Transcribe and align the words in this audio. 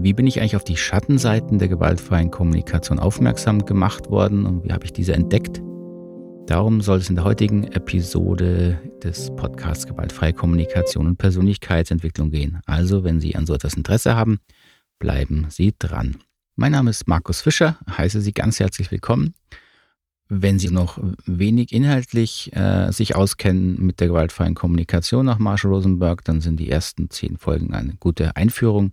Wie 0.00 0.12
bin 0.12 0.28
ich 0.28 0.40
eigentlich 0.40 0.54
auf 0.54 0.62
die 0.62 0.76
Schattenseiten 0.76 1.58
der 1.58 1.66
gewaltfreien 1.66 2.30
Kommunikation 2.30 3.00
aufmerksam 3.00 3.66
gemacht 3.66 4.10
worden 4.10 4.46
und 4.46 4.62
wie 4.62 4.72
habe 4.72 4.84
ich 4.84 4.92
diese 4.92 5.12
entdeckt? 5.12 5.60
Darum 6.46 6.82
soll 6.82 6.98
es 6.98 7.10
in 7.10 7.16
der 7.16 7.24
heutigen 7.24 7.64
Episode 7.64 8.78
des 9.02 9.34
Podcasts 9.34 9.88
Gewaltfreie 9.88 10.32
Kommunikation 10.32 11.08
und 11.08 11.16
Persönlichkeitsentwicklung 11.16 12.30
gehen. 12.30 12.60
Also, 12.64 13.02
wenn 13.02 13.20
Sie 13.20 13.34
an 13.34 13.44
so 13.44 13.54
etwas 13.54 13.74
Interesse 13.74 14.14
haben, 14.14 14.38
bleiben 15.00 15.46
Sie 15.50 15.74
dran. 15.76 16.18
Mein 16.54 16.72
Name 16.72 16.90
ist 16.90 17.08
Markus 17.08 17.40
Fischer, 17.40 17.76
heiße 17.90 18.20
Sie 18.20 18.32
ganz 18.32 18.60
herzlich 18.60 18.92
willkommen. 18.92 19.34
Wenn 20.28 20.60
Sie 20.60 20.70
noch 20.70 21.00
wenig 21.26 21.72
inhaltlich 21.72 22.54
äh, 22.54 22.92
sich 22.92 23.16
auskennen 23.16 23.84
mit 23.84 23.98
der 23.98 24.06
gewaltfreien 24.06 24.54
Kommunikation 24.54 25.26
nach 25.26 25.40
Marshall 25.40 25.72
Rosenberg, 25.72 26.24
dann 26.24 26.40
sind 26.40 26.60
die 26.60 26.70
ersten 26.70 27.10
zehn 27.10 27.36
Folgen 27.36 27.74
eine 27.74 27.94
gute 27.98 28.36
Einführung. 28.36 28.92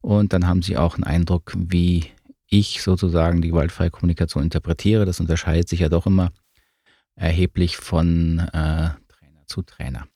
Und 0.00 0.32
dann 0.32 0.46
haben 0.46 0.62
Sie 0.62 0.76
auch 0.76 0.94
einen 0.94 1.04
Eindruck, 1.04 1.52
wie 1.56 2.06
ich 2.48 2.82
sozusagen 2.82 3.42
die 3.42 3.48
gewaltfreie 3.48 3.90
Kommunikation 3.90 4.42
interpretiere. 4.42 5.04
Das 5.04 5.20
unterscheidet 5.20 5.68
sich 5.68 5.80
ja 5.80 5.88
doch 5.88 6.06
immer 6.06 6.32
erheblich 7.14 7.76
von 7.76 8.38
äh, 8.38 8.90
Trainer 9.08 9.46
zu 9.46 9.62
Trainer. 9.62 10.06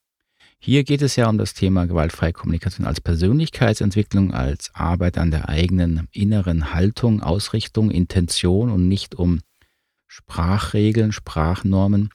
Hier 0.58 0.82
geht 0.82 1.02
es 1.02 1.16
ja 1.16 1.28
um 1.28 1.36
das 1.36 1.52
Thema 1.52 1.86
gewaltfreie 1.86 2.32
Kommunikation 2.32 2.86
als 2.86 3.00
Persönlichkeitsentwicklung, 3.02 4.32
als 4.32 4.74
Arbeit 4.74 5.18
an 5.18 5.30
der 5.30 5.50
eigenen 5.50 6.08
inneren 6.10 6.72
Haltung, 6.72 7.22
Ausrichtung, 7.22 7.90
Intention 7.90 8.70
und 8.70 8.88
nicht 8.88 9.14
um 9.14 9.40
Sprachregeln, 10.06 11.12
Sprachnormen. 11.12 12.08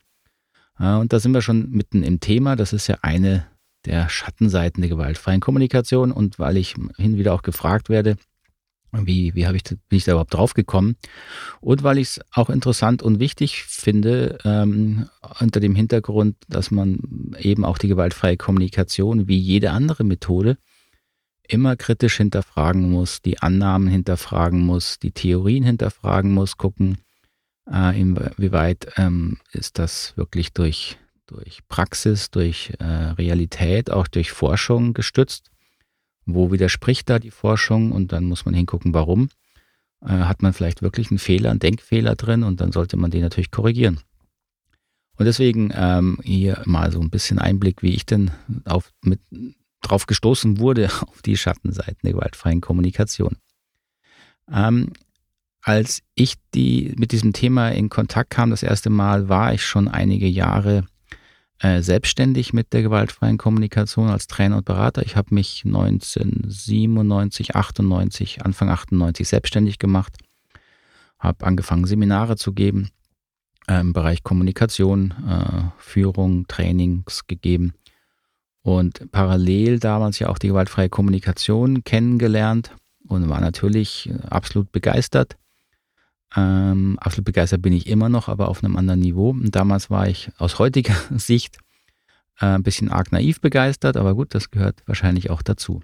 Und 0.80 1.14
da 1.14 1.20
sind 1.20 1.34
wir 1.34 1.44
schon 1.44 1.70
mitten 1.70 2.02
im 2.02 2.22
Thema. 2.22 2.56
Das 2.56 2.73
ist 2.73 2.88
ja 2.88 2.98
eine 3.04 3.45
der 3.85 4.09
Schattenseiten 4.09 4.81
der 4.81 4.89
gewaltfreien 4.89 5.41
Kommunikation. 5.41 6.11
Und 6.11 6.39
weil 6.39 6.57
ich 6.57 6.75
hin 6.97 7.13
und 7.13 7.17
wieder 7.17 7.33
auch 7.33 7.41
gefragt 7.41 7.89
werde, 7.89 8.17
wie, 8.91 9.36
wie 9.36 9.45
habe 9.45 9.55
ich, 9.55 9.63
bin 9.63 9.80
ich 9.97 10.03
da 10.03 10.13
überhaupt 10.13 10.33
drauf 10.33 10.53
gekommen? 10.53 10.95
Und 11.61 11.83
weil 11.83 11.99
ich 11.99 12.08
es 12.08 12.21
auch 12.33 12.49
interessant 12.49 13.03
und 13.03 13.19
wichtig 13.19 13.63
finde, 13.63 14.39
ähm, 14.44 15.09
unter 15.39 15.59
dem 15.59 15.75
Hintergrund, 15.75 16.38
dass 16.47 16.71
man 16.71 17.36
eben 17.38 17.66
auch 17.66 17.77
die 17.77 17.88
gewaltfreie 17.88 18.38
Kommunikation 18.38 19.27
wie 19.27 19.38
jede 19.38 19.71
andere 19.71 20.03
Methode 20.03 20.58
immer 21.47 21.75
kritisch 21.75 22.17
hinterfragen 22.17 22.89
muss, 22.89 23.21
die 23.21 23.41
Annahmen 23.41 23.88
hinterfragen 23.88 24.61
muss, 24.61 24.99
die 24.99 25.11
Theorien 25.11 25.64
hinterfragen 25.64 26.31
muss, 26.33 26.58
gucken, 26.58 26.99
äh, 27.71 27.99
inwieweit 27.99 28.91
ähm, 28.97 29.38
ist 29.52 29.80
das 29.80 30.16
wirklich 30.16 30.53
durch, 30.53 30.97
durch 31.30 31.59
Praxis, 31.67 32.31
durch 32.31 32.73
äh, 32.80 32.83
Realität, 32.83 33.91
auch 33.91 34.08
durch 34.08 34.31
Forschung 34.31 34.94
gestützt 34.94 35.52
wo 36.33 36.52
widerspricht 36.52 37.09
da 37.09 37.19
die 37.19 37.31
Forschung 37.31 37.91
und 37.91 38.11
dann 38.11 38.25
muss 38.25 38.45
man 38.45 38.53
hingucken, 38.53 38.94
warum. 38.94 39.30
Äh, 40.02 40.09
hat 40.09 40.41
man 40.41 40.53
vielleicht 40.53 40.81
wirklich 40.81 41.11
einen 41.11 41.19
Fehler, 41.19 41.52
einen 41.52 41.59
Denkfehler 41.59 42.16
drin 42.16 42.44
und 42.44 42.61
dann 42.61 42.71
sollte 42.71 42.97
man 42.97 43.11
den 43.11 43.21
natürlich 43.21 43.52
korrigieren. 43.52 43.99
Und 45.17 45.25
deswegen 45.25 45.71
ähm, 45.75 46.19
hier 46.23 46.61
mal 46.66 46.91
so 46.91 47.02
ein 47.02 47.09
bisschen 47.09 47.39
Einblick, 47.39 47.83
wie 47.83 47.93
ich 47.93 48.05
denn 48.05 48.31
auf, 48.66 48.93
mit, 49.03 49.19
drauf 49.81 50.05
gestoßen 50.05 50.59
wurde 50.59 50.89
auf 51.08 51.21
die 51.21 51.38
Schattenseiten 51.38 51.99
der 52.03 52.14
gewaltfreien 52.14 52.61
Kommunikation. 52.61 53.38
Ähm, 54.52 54.93
als 55.61 56.02
ich 56.16 56.36
die, 56.55 56.93
mit 56.97 57.11
diesem 57.11 57.33
Thema 57.33 57.69
in 57.69 57.89
Kontakt 57.89 58.30
kam, 58.30 58.49
das 58.49 58.64
erste 58.64 58.89
Mal, 58.89 59.27
war 59.27 59.53
ich 59.53 59.66
schon 59.66 59.89
einige 59.89 60.27
Jahre 60.27 60.86
äh, 61.59 61.81
selbstständig 61.81 62.53
mit 62.53 62.71
der 62.73 62.81
gewaltfreien 62.81 63.38
Kommunikation 63.38 64.07
als 64.09 64.27
Trainer 64.27 64.57
und 64.57 64.65
Berater. 64.65 65.03
Ich 65.03 65.15
habe 65.15 65.35
mich 65.35 65.63
1997, 65.65 67.55
98, 67.55 68.45
Anfang 68.45 68.69
98 68.69 69.27
selbstständig 69.27 69.80
gemacht, 69.80 70.17
habe 71.19 71.45
angefangen 71.45 71.85
Seminare 71.85 72.37
zu 72.37 72.53
geben 72.53 72.89
äh, 73.67 73.81
im 73.81 73.93
Bereich 73.93 74.23
Kommunikation, 74.23 75.14
äh, 75.27 75.64
Führung, 75.77 76.48
Trainings 76.48 77.27
gegeben 77.27 77.73
und 78.61 79.11
parallel 79.11 79.80
damals 79.80 80.19
ja 80.19 80.30
auch 80.30 80.37
die 80.37 80.48
gewaltfreie 80.48 80.89
Kommunikation 80.89 81.83
kennengelernt 81.83 82.71
und 83.08 83.27
war 83.27 83.42
natürlich 83.42 84.09
absolut 84.30 84.71
begeistert 84.71 85.36
ähm, 86.36 86.98
absolut 87.00 87.26
begeistert 87.26 87.62
bin 87.62 87.73
ich 87.73 87.88
immer 87.88 88.10
noch, 88.10 88.28
aber 88.28 88.50
auf 88.50 88.64
einem 88.64 88.78
anderen 88.78 89.00
Niveau. 89.00 89.32
Und 89.32 89.56
damals 89.56 89.90
war 89.90 90.08
ich 90.08 90.32
aus 90.38 90.60
heutiger 90.60 90.95
Sicht 91.16 91.58
äh, 92.40 92.45
ein 92.45 92.64
bisschen 92.64 92.90
arg 92.90 93.12
naiv 93.12 93.42
begeistert, 93.42 93.98
aber 93.98 94.16
gut, 94.16 94.36
das 94.36 94.52
gehört 94.52 94.84
wahrscheinlich 94.86 95.30
auch 95.30 95.42
dazu. 95.42 95.82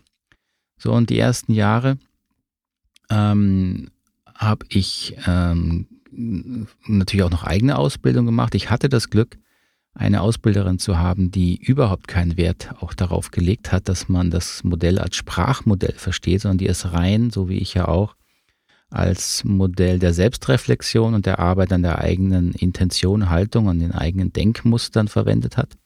So, 0.77 0.93
und 0.93 1.09
die 1.09 1.19
ersten 1.19 1.53
Jahre 1.53 1.97
ähm, 3.09 3.89
habe 4.35 4.65
ich 4.69 5.17
ähm, 5.25 5.87
natürlich 6.11 7.23
auch 7.23 7.31
noch 7.31 7.43
eigene 7.43 7.77
Ausbildung 7.77 8.25
gemacht. 8.25 8.55
Ich 8.55 8.69
hatte 8.69 8.89
das 8.89 9.09
Glück, 9.09 9.37
eine 9.93 10.21
Ausbilderin 10.21 10.77
zu 10.77 10.97
haben, 10.99 11.31
die 11.31 11.55
überhaupt 11.55 12.09
keinen 12.09 12.35
Wert 12.35 12.75
auch 12.81 12.93
darauf 12.93 13.31
gelegt 13.31 13.71
hat, 13.71 13.87
dass 13.87 14.09
man 14.09 14.29
das 14.29 14.63
Modell 14.65 14.99
als 14.99 15.15
Sprachmodell 15.15 15.93
versteht, 15.93 16.41
sondern 16.41 16.57
die 16.57 16.67
es 16.67 16.91
rein, 16.91 17.29
so 17.29 17.47
wie 17.47 17.57
ich 17.57 17.73
ja 17.73 17.87
auch, 17.87 18.15
als 18.95 19.43
Modell 19.43 19.99
der 19.99 20.13
Selbstreflexion 20.13 21.13
und 21.13 21.25
der 21.25 21.39
Arbeit 21.39 21.73
an 21.73 21.83
der 21.83 21.99
eigenen 21.99 22.53
Intention, 22.53 23.29
Haltung 23.29 23.67
und 23.67 23.79
den 23.79 23.91
eigenen 23.91 24.31
Denkmustern 24.31 25.07
verwendet 25.07 25.57
hat. 25.57 25.77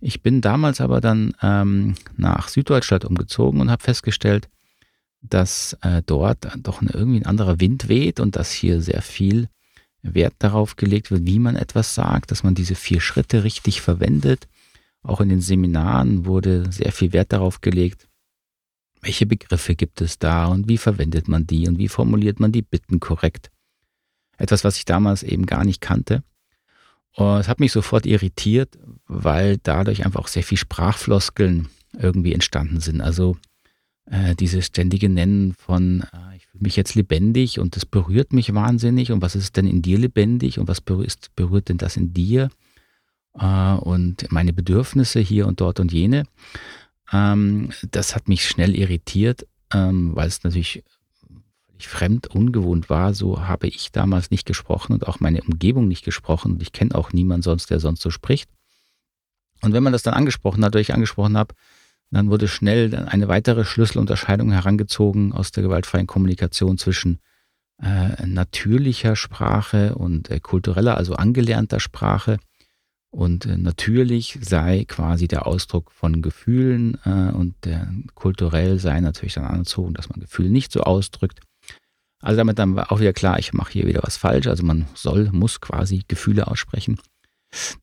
Ich 0.00 0.22
bin 0.22 0.40
damals 0.40 0.80
aber 0.80 1.00
dann 1.00 1.32
ähm, 1.42 1.94
nach 2.16 2.48
Süddeutschland 2.48 3.04
umgezogen 3.04 3.60
und 3.60 3.70
habe 3.70 3.82
festgestellt, 3.82 4.48
dass 5.22 5.76
äh, 5.82 6.02
dort 6.04 6.48
doch 6.58 6.82
eine, 6.82 6.90
irgendwie 6.92 7.20
ein 7.20 7.26
anderer 7.26 7.60
Wind 7.60 7.88
weht 7.88 8.20
und 8.20 8.36
dass 8.36 8.52
hier 8.52 8.80
sehr 8.80 9.02
viel 9.02 9.48
Wert 10.02 10.34
darauf 10.38 10.76
gelegt 10.76 11.10
wird, 11.10 11.26
wie 11.26 11.38
man 11.38 11.56
etwas 11.56 11.94
sagt, 11.94 12.30
dass 12.30 12.44
man 12.44 12.54
diese 12.54 12.74
vier 12.74 13.00
Schritte 13.00 13.42
richtig 13.42 13.80
verwendet. 13.80 14.46
Auch 15.02 15.20
in 15.20 15.28
den 15.28 15.40
Seminaren 15.40 16.26
wurde 16.26 16.70
sehr 16.70 16.92
viel 16.92 17.12
Wert 17.12 17.32
darauf 17.32 17.60
gelegt, 17.60 18.06
welche 19.00 19.26
Begriffe 19.26 19.74
gibt 19.74 20.00
es 20.00 20.18
da 20.18 20.46
und 20.46 20.68
wie 20.68 20.78
verwendet 20.78 21.28
man 21.28 21.46
die 21.46 21.68
und 21.68 21.78
wie 21.78 21.88
formuliert 21.88 22.40
man 22.40 22.52
die 22.52 22.62
Bitten 22.62 23.00
korrekt? 23.00 23.50
Etwas, 24.38 24.64
was 24.64 24.76
ich 24.76 24.84
damals 24.84 25.22
eben 25.22 25.46
gar 25.46 25.64
nicht 25.64 25.80
kannte. 25.80 26.22
Und 27.14 27.38
es 27.38 27.48
hat 27.48 27.60
mich 27.60 27.72
sofort 27.72 28.04
irritiert, 28.04 28.78
weil 29.06 29.56
dadurch 29.62 30.04
einfach 30.04 30.20
auch 30.20 30.28
sehr 30.28 30.42
viel 30.42 30.58
Sprachfloskeln 30.58 31.68
irgendwie 31.98 32.34
entstanden 32.34 32.80
sind. 32.80 33.00
Also 33.00 33.38
äh, 34.04 34.34
dieses 34.34 34.66
ständige 34.66 35.08
Nennen 35.08 35.54
von, 35.54 36.02
äh, 36.12 36.36
ich 36.36 36.46
fühle 36.46 36.62
mich 36.62 36.76
jetzt 36.76 36.94
lebendig 36.94 37.58
und 37.58 37.74
das 37.74 37.86
berührt 37.86 38.32
mich 38.32 38.54
wahnsinnig 38.54 39.12
und 39.12 39.22
was 39.22 39.34
ist 39.34 39.56
denn 39.56 39.66
in 39.66 39.82
dir 39.82 39.98
lebendig 39.98 40.58
und 40.58 40.68
was 40.68 40.80
berührt, 40.80 41.30
berührt 41.34 41.70
denn 41.70 41.78
das 41.78 41.96
in 41.96 42.12
dir? 42.12 42.50
Äh, 43.38 43.74
und 43.74 44.30
meine 44.30 44.52
Bedürfnisse 44.52 45.20
hier 45.20 45.46
und 45.46 45.60
dort 45.60 45.80
und 45.80 45.92
jene. 45.92 46.24
Ähm, 47.12 47.70
das 47.90 48.14
hat 48.14 48.28
mich 48.28 48.46
schnell 48.48 48.74
irritiert, 48.74 49.46
ähm, 49.72 50.14
weil 50.14 50.28
es 50.28 50.42
natürlich 50.44 50.82
fremd, 51.78 52.28
ungewohnt 52.28 52.88
war. 52.88 53.14
So 53.14 53.46
habe 53.46 53.66
ich 53.66 53.92
damals 53.92 54.30
nicht 54.30 54.46
gesprochen 54.46 54.92
und 54.92 55.06
auch 55.06 55.20
meine 55.20 55.42
Umgebung 55.42 55.88
nicht 55.88 56.04
gesprochen. 56.04 56.52
Und 56.52 56.62
ich 56.62 56.72
kenne 56.72 56.94
auch 56.94 57.12
niemanden 57.12 57.42
sonst, 57.42 57.70
der 57.70 57.80
sonst 57.80 58.02
so 58.02 58.10
spricht. 58.10 58.50
Und 59.62 59.72
wenn 59.72 59.82
man 59.82 59.92
das 59.92 60.02
dann 60.02 60.14
angesprochen 60.14 60.64
hat, 60.64 60.72
oder 60.72 60.80
ich 60.80 60.94
angesprochen 60.94 61.36
habe, 61.36 61.54
dann 62.10 62.30
wurde 62.30 62.48
schnell 62.48 62.94
eine 62.94 63.28
weitere 63.28 63.64
Schlüsselunterscheidung 63.64 64.52
herangezogen 64.52 65.32
aus 65.32 65.50
der 65.50 65.64
gewaltfreien 65.64 66.06
Kommunikation 66.06 66.78
zwischen 66.78 67.18
äh, 67.82 68.24
natürlicher 68.26 69.16
Sprache 69.16 69.96
und 69.96 70.30
äh, 70.30 70.40
kultureller, 70.40 70.96
also 70.96 71.14
angelernter 71.14 71.80
Sprache 71.80 72.38
und 73.16 73.46
äh, 73.46 73.56
natürlich 73.56 74.38
sei 74.42 74.84
quasi 74.86 75.26
der 75.26 75.46
Ausdruck 75.46 75.90
von 75.90 76.20
Gefühlen 76.20 76.98
äh, 77.06 77.32
und 77.32 77.54
der, 77.64 77.88
kulturell 78.14 78.78
sei 78.78 79.00
natürlich 79.00 79.32
dann 79.32 79.46
angezogen, 79.46 79.94
dass 79.94 80.10
man 80.10 80.20
Gefühle 80.20 80.50
nicht 80.50 80.70
so 80.70 80.82
ausdrückt. 80.82 81.40
Also 82.20 82.36
damit 82.36 82.58
dann 82.58 82.76
war 82.76 82.92
auch 82.92 83.00
wieder 83.00 83.14
klar, 83.14 83.38
ich 83.38 83.54
mache 83.54 83.72
hier 83.72 83.86
wieder 83.86 84.02
was 84.02 84.18
falsch. 84.18 84.48
Also 84.48 84.64
man 84.64 84.84
soll, 84.94 85.30
muss 85.32 85.62
quasi 85.62 86.04
Gefühle 86.06 86.46
aussprechen. 86.46 87.00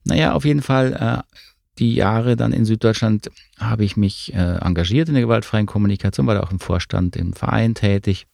Naja, 0.04 0.34
auf 0.34 0.44
jeden 0.44 0.62
Fall, 0.62 0.92
äh, 0.92 1.36
die 1.80 1.96
Jahre 1.96 2.36
dann 2.36 2.52
in 2.52 2.64
Süddeutschland 2.64 3.28
habe 3.58 3.84
ich 3.84 3.96
mich 3.96 4.32
äh, 4.34 4.58
engagiert 4.58 5.08
in 5.08 5.14
der 5.14 5.24
gewaltfreien 5.24 5.66
Kommunikation, 5.66 6.28
war 6.28 6.36
da 6.36 6.44
auch 6.44 6.52
im 6.52 6.60
Vorstand 6.60 7.16
im 7.16 7.32
Verein 7.32 7.74
tätig, 7.74 8.28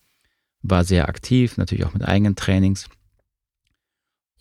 war 0.60 0.84
sehr 0.84 1.08
aktiv, 1.08 1.56
natürlich 1.56 1.86
auch 1.86 1.94
mit 1.94 2.06
eigenen 2.06 2.36
Trainings. 2.36 2.90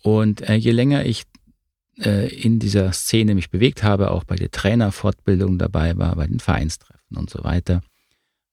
Und 0.02 0.42
äh, 0.42 0.56
je 0.56 0.72
länger 0.72 1.06
ich 1.06 1.24
in 2.28 2.58
dieser 2.58 2.92
Szene 2.92 3.34
mich 3.34 3.50
bewegt 3.50 3.82
habe, 3.82 4.10
auch 4.10 4.24
bei 4.24 4.36
der 4.36 4.50
Trainerfortbildung 4.50 5.58
dabei 5.58 5.96
war, 5.96 6.16
bei 6.16 6.26
den 6.26 6.40
Vereinstreffen 6.40 7.16
und 7.16 7.30
so 7.30 7.44
weiter, 7.44 7.82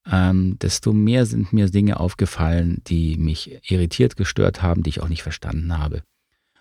ähm, 0.10 0.58
desto 0.60 0.94
mehr 0.94 1.26
sind 1.26 1.54
mir 1.54 1.70
Dinge 1.70 2.00
aufgefallen, 2.00 2.82
die 2.88 3.18
mich 3.18 3.60
irritiert, 3.70 4.16
gestört 4.16 4.62
haben, 4.62 4.84
die 4.84 4.90
ich 4.90 5.02
auch 5.02 5.10
nicht 5.10 5.24
verstanden 5.24 5.78
habe. 5.78 6.04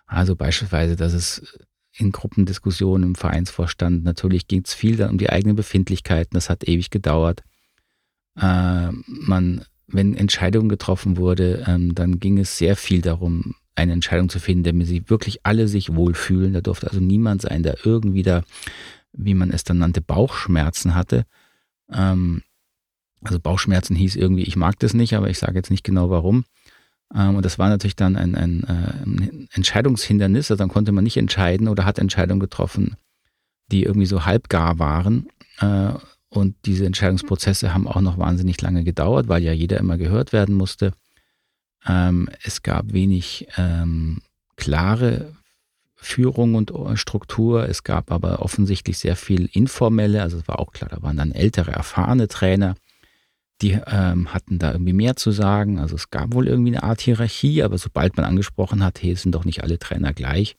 Also 0.07 0.37
beispielsweise, 0.37 0.97
dass 0.97 1.13
es 1.13 1.59
in 1.93 2.13
Gruppendiskussionen 2.13 3.11
im 3.11 3.15
Vereinsvorstand, 3.15 4.05
natürlich 4.05 4.47
ging 4.47 4.63
es 4.65 4.75
viel 4.75 4.97
dann 4.97 5.11
um 5.11 5.19
die 5.19 5.31
eigenen 5.31 5.57
Befindlichkeiten, 5.57 6.35
das 6.35 6.51
hat 6.51 6.69
ewig 6.69 6.91
gedauert. 6.91 7.43
Äh, 8.37 8.91
man 9.07 9.65
wenn 9.87 10.15
Entscheidungen 10.15 10.69
getroffen 10.69 11.17
wurde, 11.17 11.65
ähm, 11.67 11.95
dann 11.95 12.19
ging 12.19 12.39
es 12.39 12.59
sehr 12.59 12.77
viel 12.77 13.03
darum, 13.03 13.55
eine 13.77 13.93
Entscheidung 13.93 14.29
zu 14.29 14.41
finden, 14.41 14.65
damit 14.65 14.87
sie 14.87 15.09
wirklich 15.09 15.41
alle 15.45 15.69
sich 15.69 15.95
wohlfühlen. 15.95 16.53
Da 16.53 16.61
durfte 16.61 16.89
also 16.89 17.01
niemand 17.01 17.43
sein, 17.43 17.63
der 17.63 17.85
irgendwie 17.85 18.23
da, 18.23 18.43
wie 19.13 19.35
man 19.35 19.51
es 19.51 19.65
dann 19.65 19.79
nannte, 19.79 20.01
Bauchschmerzen 20.01 20.95
hatte. 20.95 21.25
Ähm, 21.93 22.43
also 23.23 23.39
Bauchschmerzen 23.39 23.95
hieß 23.95 24.17
irgendwie, 24.17 24.45
ich 24.45 24.57
mag 24.57 24.79
das 24.79 24.95
nicht, 24.95 25.15
aber 25.15 25.31
ich 25.31 25.39
sage 25.39 25.57
jetzt 25.57 25.71
nicht 25.71 25.85
genau 25.85 26.11
warum. 26.11 26.45
Ähm, 27.15 27.37
und 27.37 27.45
das 27.45 27.59
war 27.59 27.69
natürlich 27.69 27.97
dann 27.97 28.17
ein, 28.17 28.35
ein, 28.35 28.65
ein 28.65 29.49
Entscheidungshindernis. 29.53 30.51
Also 30.51 30.59
dann 30.59 30.71
konnte 30.71 30.93
man 30.93 31.05
nicht 31.05 31.17
entscheiden 31.17 31.69
oder 31.69 31.85
hat 31.85 31.99
Entscheidungen 31.99 32.41
getroffen, 32.41 32.97
die 33.71 33.83
irgendwie 33.85 34.07
so 34.07 34.25
halbgar 34.25 34.79
waren. 34.79 35.29
Äh, 35.61 35.93
und 36.29 36.57
diese 36.65 36.87
Entscheidungsprozesse 36.87 37.73
haben 37.73 37.87
auch 37.87 38.01
noch 38.01 38.19
wahnsinnig 38.19 38.61
lange 38.61 38.85
gedauert, 38.85 39.29
weil 39.29 39.43
ja 39.43 39.53
jeder 39.53 39.79
immer 39.79 39.97
gehört 39.97 40.33
werden 40.33 40.55
musste. 40.55 40.93
Ähm, 41.87 42.29
es 42.43 42.63
gab 42.63 42.93
wenig 42.93 43.49
ähm, 43.57 44.23
klare 44.57 45.35
Führung 45.95 46.55
und 46.55 46.73
Struktur. 46.95 47.69
Es 47.69 47.83
gab 47.83 48.13
aber 48.13 48.41
offensichtlich 48.41 48.99
sehr 48.99 49.17
viel 49.17 49.49
informelle. 49.53 50.23
Also 50.23 50.39
es 50.39 50.47
war 50.49 50.59
auch 50.59 50.73
klar, 50.73 50.91
da 50.91 51.03
waren 51.03 51.17
dann 51.17 51.33
ältere, 51.33 51.73
erfahrene 51.73 52.29
Trainer, 52.29 52.75
die 53.63 53.79
ähm, 53.87 54.33
hatten 54.33 54.59
da 54.59 54.73
irgendwie 54.73 54.93
mehr 54.93 55.17
zu 55.17 55.31
sagen. 55.31 55.79
Also 55.79 55.97
es 55.97 56.11
gab 56.11 56.35
wohl 56.35 56.47
irgendwie 56.47 56.73
eine 56.73 56.83
Art 56.83 57.01
Hierarchie, 57.01 57.63
aber 57.63 57.79
sobald 57.79 58.17
man 58.17 58.27
angesprochen 58.27 58.85
hat, 58.85 59.03
hey, 59.03 59.15
sind 59.17 59.35
doch 59.35 59.45
nicht 59.45 59.63
alle 59.63 59.79
Trainer 59.79 60.13
gleich, 60.13 60.57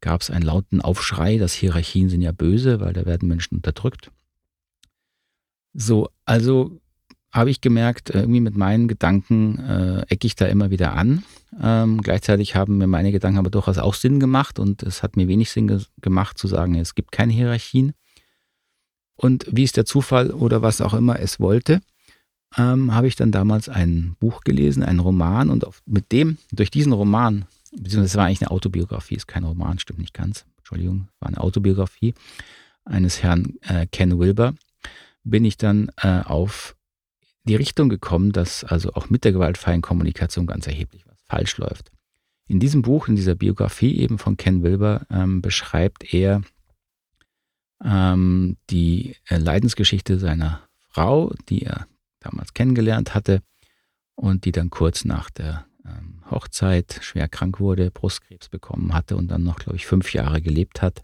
gab 0.00 0.20
es 0.20 0.30
einen 0.30 0.44
lauten 0.44 0.80
Aufschrei, 0.80 1.38
dass 1.38 1.54
Hierarchien 1.54 2.08
sind 2.08 2.22
ja 2.22 2.32
böse, 2.32 2.80
weil 2.80 2.92
da 2.92 3.06
werden 3.06 3.28
Menschen 3.28 3.56
unterdrückt. 3.56 4.10
So, 5.72 6.10
also 6.24 6.80
habe 7.32 7.50
ich 7.50 7.60
gemerkt, 7.60 8.10
irgendwie 8.10 8.40
mit 8.40 8.56
meinen 8.56 8.88
Gedanken 8.88 9.58
äh, 9.58 10.00
ecke 10.08 10.26
ich 10.26 10.34
da 10.34 10.46
immer 10.46 10.70
wieder 10.70 10.94
an. 10.94 11.22
Ähm, 11.62 12.00
gleichzeitig 12.02 12.56
haben 12.56 12.78
mir 12.78 12.86
meine 12.86 13.12
Gedanken 13.12 13.38
aber 13.38 13.50
durchaus 13.50 13.78
auch 13.78 13.94
Sinn 13.94 14.20
gemacht 14.20 14.58
und 14.58 14.82
es 14.82 15.02
hat 15.02 15.16
mir 15.16 15.28
wenig 15.28 15.50
Sinn 15.50 15.68
ge 15.68 15.80
gemacht 16.00 16.38
zu 16.38 16.48
sagen, 16.48 16.74
es 16.74 16.94
gibt 16.94 17.12
keine 17.12 17.32
Hierarchien. 17.32 17.92
Und 19.16 19.46
wie 19.50 19.64
es 19.64 19.72
der 19.72 19.84
Zufall 19.84 20.30
oder 20.30 20.62
was 20.62 20.80
auch 20.80 20.94
immer 20.94 21.20
es 21.20 21.38
wollte, 21.38 21.80
ähm, 22.56 22.94
habe 22.94 23.06
ich 23.06 23.16
dann 23.16 23.30
damals 23.30 23.68
ein 23.68 24.16
Buch 24.18 24.40
gelesen, 24.42 24.82
einen 24.82 25.00
Roman 25.00 25.50
und 25.50 25.66
auf, 25.66 25.82
mit 25.86 26.10
dem, 26.10 26.38
durch 26.50 26.70
diesen 26.70 26.92
Roman, 26.92 27.44
beziehungsweise 27.70 28.06
es 28.06 28.16
war 28.16 28.26
eigentlich 28.26 28.42
eine 28.42 28.50
Autobiografie, 28.50 29.16
ist 29.16 29.28
kein 29.28 29.44
Roman, 29.44 29.78
stimmt 29.78 30.00
nicht 30.00 30.14
ganz, 30.14 30.46
Entschuldigung, 30.58 31.08
war 31.20 31.28
eine 31.28 31.40
Autobiografie 31.40 32.14
eines 32.84 33.22
Herrn 33.22 33.54
äh, 33.62 33.86
Ken 33.86 34.18
Wilber, 34.18 34.54
bin 35.22 35.44
ich 35.44 35.58
dann 35.58 35.90
äh, 35.98 36.22
auf 36.22 36.76
die 37.44 37.56
Richtung 37.56 37.88
gekommen, 37.88 38.32
dass 38.32 38.64
also 38.64 38.92
auch 38.92 39.10
mit 39.10 39.24
der 39.24 39.32
gewaltfreien 39.32 39.82
Kommunikation 39.82 40.46
ganz 40.46 40.66
erheblich 40.66 41.06
was 41.06 41.18
falsch 41.26 41.56
läuft. 41.58 41.90
In 42.46 42.60
diesem 42.60 42.82
Buch, 42.82 43.08
in 43.08 43.16
dieser 43.16 43.34
Biografie 43.34 43.96
eben 43.98 44.18
von 44.18 44.36
Ken 44.36 44.62
Wilber, 44.62 45.06
ähm, 45.10 45.40
beschreibt 45.40 46.12
er 46.12 46.42
ähm, 47.82 48.56
die 48.70 49.16
äh, 49.28 49.36
Leidensgeschichte 49.38 50.18
seiner 50.18 50.62
Frau, 50.88 51.32
die 51.48 51.62
er 51.62 51.86
damals 52.18 52.52
kennengelernt 52.52 53.14
hatte 53.14 53.42
und 54.16 54.44
die 54.44 54.52
dann 54.52 54.70
kurz 54.70 55.04
nach 55.04 55.30
der 55.30 55.66
ähm, 55.86 56.22
Hochzeit 56.30 56.98
schwer 57.02 57.28
krank 57.28 57.60
wurde, 57.60 57.90
Brustkrebs 57.90 58.48
bekommen 58.48 58.92
hatte 58.92 59.16
und 59.16 59.28
dann 59.28 59.44
noch, 59.44 59.56
glaube 59.56 59.76
ich, 59.76 59.86
fünf 59.86 60.12
Jahre 60.12 60.42
gelebt 60.42 60.82
hat. 60.82 61.02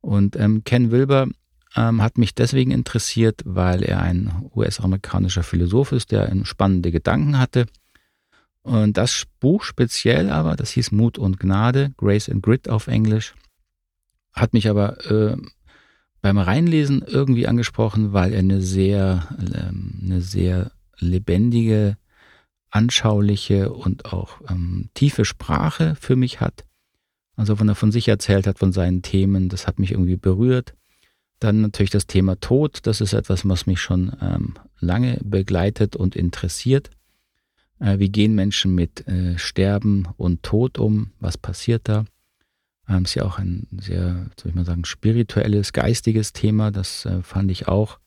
Und 0.00 0.36
ähm, 0.36 0.64
Ken 0.64 0.90
Wilber 0.90 1.28
ähm, 1.76 2.02
hat 2.02 2.18
mich 2.18 2.34
deswegen 2.34 2.70
interessiert, 2.70 3.42
weil 3.44 3.82
er 3.82 4.00
ein 4.00 4.50
US-amerikanischer 4.54 5.42
Philosoph 5.42 5.92
ist, 5.92 6.10
der 6.10 6.32
spannende 6.44 6.90
Gedanken 6.90 7.38
hatte. 7.38 7.66
Und 8.62 8.96
das 8.96 9.24
Buch 9.38 9.62
speziell 9.62 10.30
aber, 10.30 10.56
das 10.56 10.70
hieß 10.70 10.90
Mut 10.90 11.18
und 11.18 11.38
Gnade, 11.38 11.92
Grace 11.96 12.28
and 12.28 12.42
Grit 12.42 12.68
auf 12.68 12.88
Englisch, 12.88 13.34
hat 14.32 14.54
mich 14.54 14.68
aber 14.68 15.10
äh, 15.10 15.36
beim 16.20 16.38
Reinlesen 16.38 17.04
irgendwie 17.06 17.46
angesprochen, 17.46 18.12
weil 18.12 18.32
er 18.32 18.40
eine 18.40 18.60
sehr, 18.60 19.28
ähm, 19.38 20.00
eine 20.02 20.20
sehr 20.20 20.72
lebendige, 20.98 21.96
anschauliche 22.70 23.72
und 23.72 24.12
auch 24.12 24.40
ähm, 24.50 24.90
tiefe 24.94 25.24
Sprache 25.24 25.94
für 26.00 26.16
mich 26.16 26.40
hat. 26.40 26.64
Also 27.36 27.60
wenn 27.60 27.68
er 27.68 27.74
von 27.74 27.92
sich 27.92 28.08
erzählt 28.08 28.46
hat, 28.46 28.58
von 28.58 28.72
seinen 28.72 29.02
Themen, 29.02 29.48
das 29.48 29.66
hat 29.66 29.78
mich 29.78 29.92
irgendwie 29.92 30.16
berührt. 30.16 30.74
Dann 31.38 31.60
natürlich 31.60 31.90
das 31.90 32.06
Thema 32.06 32.40
Tod, 32.40 32.80
das 32.84 33.00
ist 33.00 33.12
etwas, 33.12 33.46
was 33.46 33.66
mich 33.66 33.80
schon 33.80 34.16
ähm, 34.20 34.54
lange 34.80 35.18
begleitet 35.22 35.94
und 35.96 36.16
interessiert. 36.16 36.90
Äh, 37.78 37.98
wie 37.98 38.08
gehen 38.08 38.34
Menschen 38.34 38.74
mit 38.74 39.06
äh, 39.06 39.38
Sterben 39.38 40.08
und 40.16 40.42
Tod 40.42 40.78
um? 40.78 41.12
Was 41.20 41.36
passiert 41.36 41.88
da? 41.88 42.06
Ähm, 42.88 43.04
ist 43.04 43.14
ja 43.14 43.24
auch 43.24 43.38
ein 43.38 43.66
sehr, 43.78 44.30
soll 44.40 44.50
ich 44.50 44.54
mal 44.54 44.64
sagen, 44.64 44.84
spirituelles, 44.84 45.72
geistiges 45.72 46.32
Thema. 46.32 46.70
Das 46.70 47.04
äh, 47.04 47.22
fand 47.22 47.50
ich 47.50 47.68
auch 47.68 47.98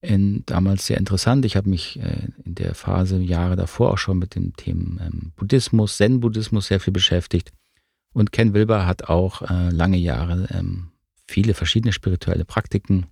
in, 0.00 0.44
damals 0.46 0.86
sehr 0.86 0.98
interessant. 0.98 1.44
Ich 1.44 1.56
habe 1.56 1.68
mich 1.68 1.98
äh, 2.00 2.28
in 2.44 2.54
der 2.54 2.74
Phase, 2.74 3.18
Jahre 3.18 3.56
davor 3.56 3.92
auch 3.92 3.98
schon 3.98 4.18
mit 4.18 4.34
dem 4.34 4.54
Thema 4.56 5.06
ähm, 5.06 5.32
Buddhismus, 5.36 5.96
Zen-Buddhismus 5.96 6.68
sehr 6.68 6.80
viel 6.80 6.92
beschäftigt. 6.92 7.52
Und 8.12 8.32
Ken 8.32 8.54
Wilber 8.54 8.86
hat 8.86 9.04
auch 9.04 9.42
äh, 9.42 9.68
lange 9.70 9.98
Jahre 9.98 10.48
ähm, 10.50 10.88
viele 11.26 11.54
verschiedene 11.54 11.92
spirituelle 11.92 12.44
Praktiken 12.44 13.06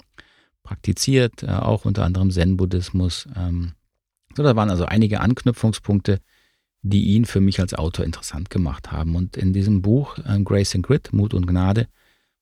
praktiziert, 0.63 1.43
äh, 1.43 1.49
auch 1.49 1.85
unter 1.85 2.05
anderem 2.05 2.31
Zen-Buddhismus. 2.31 3.29
Ähm, 3.37 3.73
so, 4.37 4.43
da 4.43 4.57
waren 4.57 4.71
also 4.71 4.85
einige 4.87 5.21
Anknüpfungspunkte, 5.21 6.21
die 6.83 7.05
ihn 7.05 7.25
für 7.25 7.41
mich 7.41 7.61
als 7.61 7.75
Autor 7.75 8.05
interessant 8.05 8.51
gemacht 8.51 8.93
haben. 8.93 9.17
Und 9.17 9.37
in 9.37 9.53
diesem 9.53 9.83
Buch 9.83 10.19
äh, 10.19 10.41
Grace 10.43 10.75
and 10.75 10.87
Grit, 10.87 11.13
Mut 11.13 11.35
und 11.35 11.47
Gnade, 11.47 11.89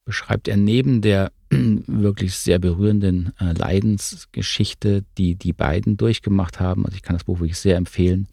beschreibt 0.04 0.48
er 0.48 0.56
neben 0.56 1.00
der 1.00 1.32
wirklich 1.50 2.34
sehr 2.34 2.58
berührenden 2.58 3.32
äh, 3.38 3.52
Leidensgeschichte, 3.52 5.04
die 5.18 5.36
die 5.36 5.52
beiden 5.52 5.96
durchgemacht 5.96 6.60
haben, 6.60 6.84
also 6.84 6.96
ich 6.96 7.02
kann 7.02 7.14
das 7.16 7.24
Buch 7.24 7.40
wirklich 7.40 7.58
sehr 7.58 7.76
empfehlen, 7.76 8.28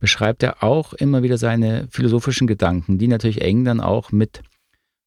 beschreibt 0.00 0.42
er 0.42 0.62
auch 0.62 0.92
immer 0.92 1.22
wieder 1.22 1.38
seine 1.38 1.86
philosophischen 1.90 2.46
Gedanken, 2.46 2.98
die 2.98 3.08
natürlich 3.08 3.40
eng 3.40 3.64
dann 3.64 3.80
auch 3.80 4.10
mit 4.12 4.42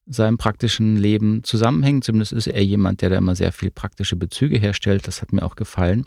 seinem 0.06 0.38
praktischen 0.38 0.98
Leben 0.98 1.44
zusammenhängen. 1.44 2.02
Zumindest 2.02 2.34
ist 2.34 2.48
er 2.48 2.64
jemand, 2.64 3.02
der 3.02 3.10
da 3.10 3.18
immer 3.18 3.36
sehr 3.36 3.52
viel 3.52 3.72
praktische 3.72 4.16
Bezüge 4.16 4.58
herstellt. 4.58 5.08
Das 5.08 5.22
hat 5.22 5.34
mir 5.34 5.44
auch 5.44 5.56
gefallen. 5.56 6.06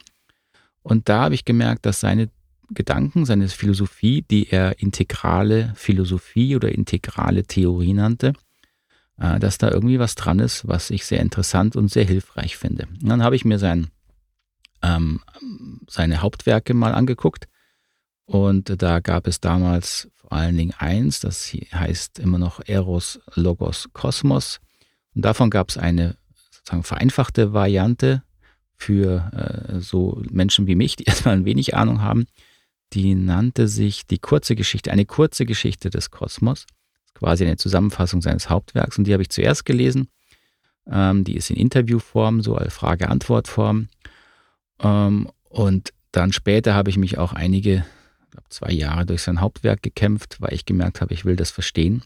Und 0.83 1.09
da 1.09 1.23
habe 1.23 1.35
ich 1.35 1.45
gemerkt, 1.45 1.85
dass 1.87 2.01
seine 2.01 2.31
Gedanken, 2.71 3.25
seine 3.25 3.49
Philosophie, 3.49 4.23
die 4.23 4.51
er 4.51 4.81
integrale 4.81 5.73
Philosophie 5.75 6.55
oder 6.55 6.71
integrale 6.71 7.45
Theorie 7.45 7.95
nannte, 7.95 8.35
äh, 9.19 9.39
dass 9.39 9.59
da 9.59 9.71
irgendwie 9.71 9.99
was 9.99 10.15
dran 10.15 10.39
ist, 10.39 10.69
was 10.69 10.91
ich 10.91 11.05
sehr 11.05 11.21
interessant 11.21 11.77
und 11.77 11.91
sehr 11.91 12.05
hilfreich 12.05 12.57
finde. 12.57 12.87
Und 13.03 13.09
dann 13.09 13.23
habe 13.23 13.37
ich 13.37 13.45
mir 13.45 13.59
sein, 13.59 13.89
ähm, 14.83 15.21
seine 15.89 16.23
Hauptwerke 16.23 16.75
mal 16.75 16.95
angeguckt 16.95 17.49
und 18.27 18.83
da 18.83 19.01
gab 19.01 19.27
es 19.27 19.41
damals 19.41 20.11
vor 20.29 20.39
allen 20.39 20.57
Dingen 20.57 20.75
eins, 20.79 21.21
das 21.21 21.53
heißt 21.73 22.19
immer 22.19 22.39
noch 22.39 22.61
Eros 22.67 23.21
Logos 23.35 23.89
Kosmos 23.93 24.61
und 25.15 25.25
davon 25.25 25.51
gab 25.51 25.71
es 25.71 25.79
eine 25.79 26.17
sozusagen 26.51 26.85
vereinfachte 26.85 27.53
Variante 27.53 28.23
für 28.77 29.33
äh, 29.33 29.81
so 29.81 30.23
Menschen 30.31 30.67
wie 30.67 30.77
mich, 30.77 30.97
die 30.97 31.05
erstmal 31.07 31.35
ein 31.35 31.45
wenig 31.45 31.75
Ahnung 31.75 32.03
haben 32.03 32.27
die 32.93 33.15
nannte 33.15 33.69
sich 33.69 34.07
die 34.07 34.19
kurze 34.19 34.57
Geschichte, 34.57 34.91
eine 34.91 35.05
kurze 35.05 35.45
Geschichte 35.45 35.91
des 35.91 36.11
Kosmos. 36.11 36.67
Quasi 37.15 37.45
eine 37.45 37.57
Zusammenfassung 37.57 38.23
seines 38.23 38.49
Hauptwerks. 38.49 38.97
Und 38.97 39.05
die 39.05 39.13
habe 39.13 39.23
ich 39.23 39.31
zuerst 39.31 39.65
gelesen. 39.65 40.09
Ähm, 40.87 41.25
die 41.25 41.37
ist 41.37 41.51
in 41.51 41.57
Interviewform, 41.57 42.43
so 42.43 42.55
als 42.55 42.73
Frage-Antwort-Form. 42.75 43.89
Ähm, 44.81 45.29
und 45.49 45.93
dann 46.13 46.33
später 46.33 46.75
habe 46.75 46.91
ich 46.91 46.97
mich 46.97 47.19
auch 47.19 47.33
einige, 47.33 47.85
glaube 48.39 48.49
zwei 48.51 48.73
Jahre 48.73 49.07
durch 49.07 49.23
sein 49.23 49.41
Hauptwerk 49.41 49.83
gekämpft, 49.83 50.41
weil 50.41 50.55
ich 50.55 50.65
gemerkt 50.65 51.01
habe, 51.01 51.15
ich 51.15 51.25
will 51.25 51.37
das 51.37 51.51
verstehen. 51.51 52.03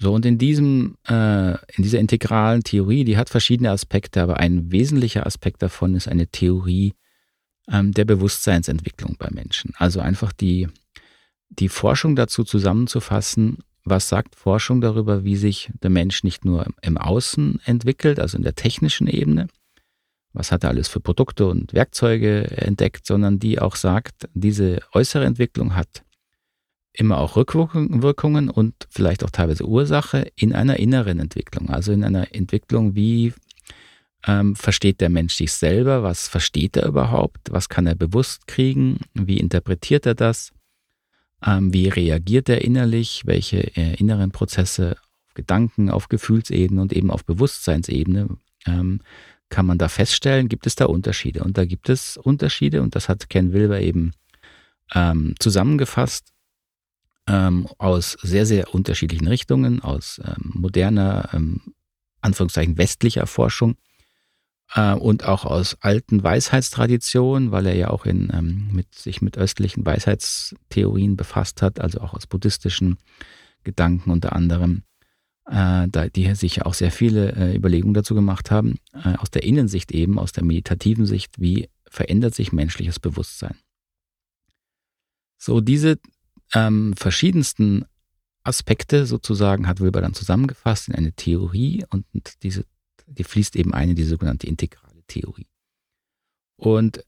So, 0.00 0.12
und 0.14 0.24
in 0.24 0.38
diesem, 0.38 0.96
äh, 1.08 1.52
in 1.74 1.82
dieser 1.82 1.98
integralen 1.98 2.62
Theorie, 2.62 3.04
die 3.04 3.16
hat 3.16 3.30
verschiedene 3.30 3.70
Aspekte, 3.70 4.22
aber 4.22 4.36
ein 4.38 4.70
wesentlicher 4.70 5.26
Aspekt 5.26 5.62
davon 5.62 5.94
ist 5.94 6.06
eine 6.06 6.28
Theorie 6.28 6.94
ähm, 7.68 7.92
der 7.92 8.04
Bewusstseinsentwicklung 8.04 9.16
bei 9.18 9.28
Menschen. 9.30 9.72
Also 9.76 10.00
einfach 10.00 10.32
die, 10.32 10.68
die 11.48 11.68
Forschung 11.68 12.14
dazu 12.14 12.44
zusammenzufassen, 12.44 13.58
was 13.84 14.08
sagt 14.08 14.36
Forschung 14.36 14.80
darüber, 14.80 15.24
wie 15.24 15.36
sich 15.36 15.70
der 15.82 15.90
Mensch 15.90 16.22
nicht 16.22 16.44
nur 16.44 16.66
im 16.82 16.96
Außen 16.96 17.60
entwickelt, 17.64 18.20
also 18.20 18.36
in 18.36 18.44
der 18.44 18.54
technischen 18.54 19.08
Ebene, 19.08 19.48
was 20.38 20.52
hat 20.52 20.64
er 20.64 20.70
alles 20.70 20.88
für 20.88 21.00
Produkte 21.00 21.46
und 21.46 21.74
Werkzeuge 21.74 22.50
entdeckt, 22.56 23.04
sondern 23.06 23.38
die 23.38 23.58
auch 23.58 23.76
sagt, 23.76 24.28
diese 24.34 24.80
äußere 24.92 25.24
Entwicklung 25.24 25.74
hat 25.74 26.04
immer 26.92 27.18
auch 27.18 27.36
Rückwirkungen 27.36 28.48
und 28.48 28.74
vielleicht 28.88 29.24
auch 29.24 29.30
teilweise 29.30 29.66
Ursache 29.66 30.30
in 30.36 30.54
einer 30.54 30.78
inneren 30.78 31.20
Entwicklung, 31.20 31.68
also 31.68 31.92
in 31.92 32.04
einer 32.04 32.34
Entwicklung, 32.34 32.94
wie 32.94 33.34
Ähm, 34.26 34.56
versteht 34.56 35.00
der 35.00 35.10
Mensch 35.10 35.34
sich 35.34 35.52
selber? 35.52 36.02
Was 36.02 36.26
versteht 36.26 36.76
er 36.76 36.88
überhaupt? 36.88 37.52
Was 37.52 37.68
kann 37.68 37.86
er 37.86 37.94
bewusst 37.94 38.48
kriegen? 38.48 38.98
Wie 39.14 39.38
interpretiert 39.38 40.06
er 40.06 40.16
das? 40.16 40.50
Ähm, 41.46 41.72
wie 41.72 41.88
reagiert 41.88 42.48
er 42.48 42.62
innerlich? 42.62 43.22
Welche 43.26 43.58
äh, 43.76 43.94
inneren 43.94 44.32
Prozesse 44.32 44.96
auf 45.28 45.34
Gedanken, 45.34 45.88
auf 45.88 46.08
Gefühlsebene 46.08 46.82
und 46.82 46.92
eben 46.92 47.12
auf 47.12 47.24
Bewusstseinsebene 47.24 48.28
ähm, 48.66 49.00
kann 49.48 49.66
man 49.66 49.78
da 49.78 49.88
feststellen? 49.88 50.48
Gibt 50.48 50.66
es 50.66 50.74
da 50.74 50.86
Unterschiede? 50.86 51.42
Und 51.42 51.58
da 51.58 51.64
gibt 51.64 51.88
es 51.88 52.16
Unterschiede 52.16 52.82
und 52.82 52.94
das 52.94 53.08
hat 53.08 53.28
Ken 53.28 53.52
Wilber 53.52 53.80
eben 53.80 54.12
ähm, 54.94 55.34
zusammengefasst 55.38 56.32
ähm, 57.26 57.68
aus 57.78 58.16
sehr, 58.22 58.46
sehr 58.46 58.74
unterschiedlichen 58.74 59.28
Richtungen, 59.28 59.82
aus 59.82 60.20
ähm, 60.24 60.52
moderner, 60.54 61.28
ähm, 61.32 61.74
Anführungszeichen 62.20 62.78
westlicher 62.78 63.26
Forschung 63.26 63.76
äh, 64.74 64.94
und 64.94 65.24
auch 65.24 65.44
aus 65.44 65.76
alten 65.80 66.22
Weisheitstraditionen, 66.22 67.52
weil 67.52 67.66
er 67.66 67.74
ja 67.74 67.90
auch 67.90 68.06
in, 68.06 68.30
ähm, 68.32 68.68
mit, 68.72 68.94
sich 68.94 69.22
mit 69.22 69.38
östlichen 69.38 69.84
Weisheitstheorien 69.84 71.16
befasst 71.16 71.62
hat, 71.62 71.80
also 71.80 72.00
auch 72.00 72.14
aus 72.14 72.26
buddhistischen 72.26 72.98
Gedanken 73.62 74.10
unter 74.10 74.34
anderem, 74.34 74.82
äh, 75.50 76.10
die 76.10 76.34
sich 76.34 76.62
auch 76.62 76.74
sehr 76.74 76.92
viele 76.92 77.32
äh, 77.32 77.56
Überlegungen 77.56 77.94
dazu 77.94 78.14
gemacht 78.14 78.50
haben, 78.50 78.78
äh, 78.92 79.14
aus 79.16 79.30
der 79.30 79.42
Innensicht 79.42 79.92
eben, 79.92 80.18
aus 80.18 80.32
der 80.32 80.44
meditativen 80.44 81.06
Sicht, 81.06 81.40
wie 81.40 81.68
verändert 81.88 82.34
sich 82.34 82.52
menschliches 82.52 83.00
Bewusstsein. 83.00 83.56
So, 85.38 85.60
diese 85.60 85.98
ähm, 86.52 86.94
verschiedensten 86.96 87.84
Aspekte 88.42 89.06
sozusagen 89.06 89.66
hat 89.66 89.80
Wilber 89.80 90.00
dann 90.00 90.14
zusammengefasst 90.14 90.88
in 90.88 90.94
eine 90.94 91.12
Theorie 91.12 91.84
und 91.90 92.04
diese, 92.42 92.64
die 93.06 93.24
fließt 93.24 93.56
eben 93.56 93.74
ein 93.74 93.90
in 93.90 93.96
die 93.96 94.04
sogenannte 94.04 94.46
integrale 94.46 95.02
Theorie. 95.06 95.46
Und 96.56 97.04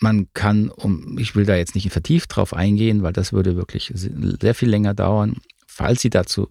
man 0.00 0.32
kann, 0.32 0.68
um, 0.68 1.18
ich 1.18 1.34
will 1.34 1.46
da 1.46 1.56
jetzt 1.56 1.74
nicht 1.74 1.90
vertieft 1.90 2.36
drauf 2.36 2.54
eingehen, 2.54 3.02
weil 3.02 3.12
das 3.12 3.32
würde 3.32 3.56
wirklich 3.56 3.92
sehr 3.94 4.54
viel 4.54 4.68
länger 4.68 4.94
dauern. 4.94 5.38
Falls 5.66 6.02
Sie 6.02 6.10
dazu 6.10 6.48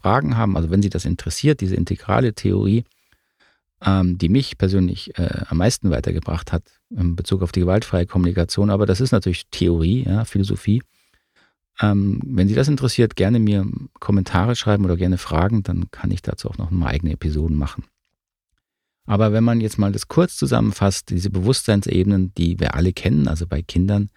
Fragen 0.00 0.36
haben, 0.36 0.56
also 0.56 0.70
wenn 0.70 0.82
Sie 0.82 0.90
das 0.90 1.04
interessiert, 1.04 1.60
diese 1.60 1.76
integrale 1.76 2.34
Theorie, 2.34 2.84
ähm, 3.82 4.18
die 4.18 4.28
mich 4.28 4.58
persönlich 4.58 5.18
äh, 5.18 5.44
am 5.48 5.58
meisten 5.58 5.90
weitergebracht 5.90 6.52
hat 6.52 6.62
in 6.90 7.16
Bezug 7.16 7.42
auf 7.42 7.52
die 7.52 7.60
gewaltfreie 7.60 8.06
Kommunikation, 8.06 8.70
aber 8.70 8.86
das 8.86 9.00
ist 9.00 9.12
natürlich 9.12 9.46
Theorie, 9.50 10.04
ja, 10.04 10.24
Philosophie. 10.24 10.82
Ähm, 11.80 12.20
wenn 12.24 12.48
Sie 12.48 12.54
das 12.54 12.68
interessiert, 12.68 13.16
gerne 13.16 13.38
mir 13.38 13.66
Kommentare 13.98 14.54
schreiben 14.56 14.84
oder 14.84 14.96
gerne 14.96 15.18
Fragen, 15.18 15.62
dann 15.62 15.90
kann 15.90 16.10
ich 16.10 16.22
dazu 16.22 16.48
auch 16.48 16.58
noch 16.58 16.70
mal 16.70 16.88
eigene 16.88 17.12
Episoden 17.12 17.56
machen. 17.56 17.84
Aber 19.06 19.32
wenn 19.32 19.44
man 19.44 19.60
jetzt 19.60 19.78
mal 19.78 19.92
das 19.92 20.08
kurz 20.08 20.36
zusammenfasst, 20.36 21.10
diese 21.10 21.30
Bewusstseinsebenen, 21.30 22.32
die 22.34 22.60
wir 22.60 22.74
alle 22.74 22.92
kennen, 22.92 23.28
also 23.28 23.46
bei 23.46 23.62
Kindern 23.62 24.10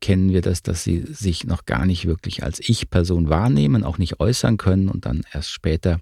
kennen 0.00 0.32
wir 0.32 0.40
das, 0.40 0.62
dass 0.62 0.82
sie 0.82 1.00
sich 1.00 1.44
noch 1.44 1.66
gar 1.66 1.86
nicht 1.86 2.06
wirklich 2.06 2.42
als 2.42 2.60
Ich-Person 2.60 3.28
wahrnehmen, 3.28 3.84
auch 3.84 3.98
nicht 3.98 4.20
äußern 4.20 4.56
können 4.56 4.88
und 4.88 5.06
dann 5.06 5.22
erst 5.32 5.50
später 5.50 6.00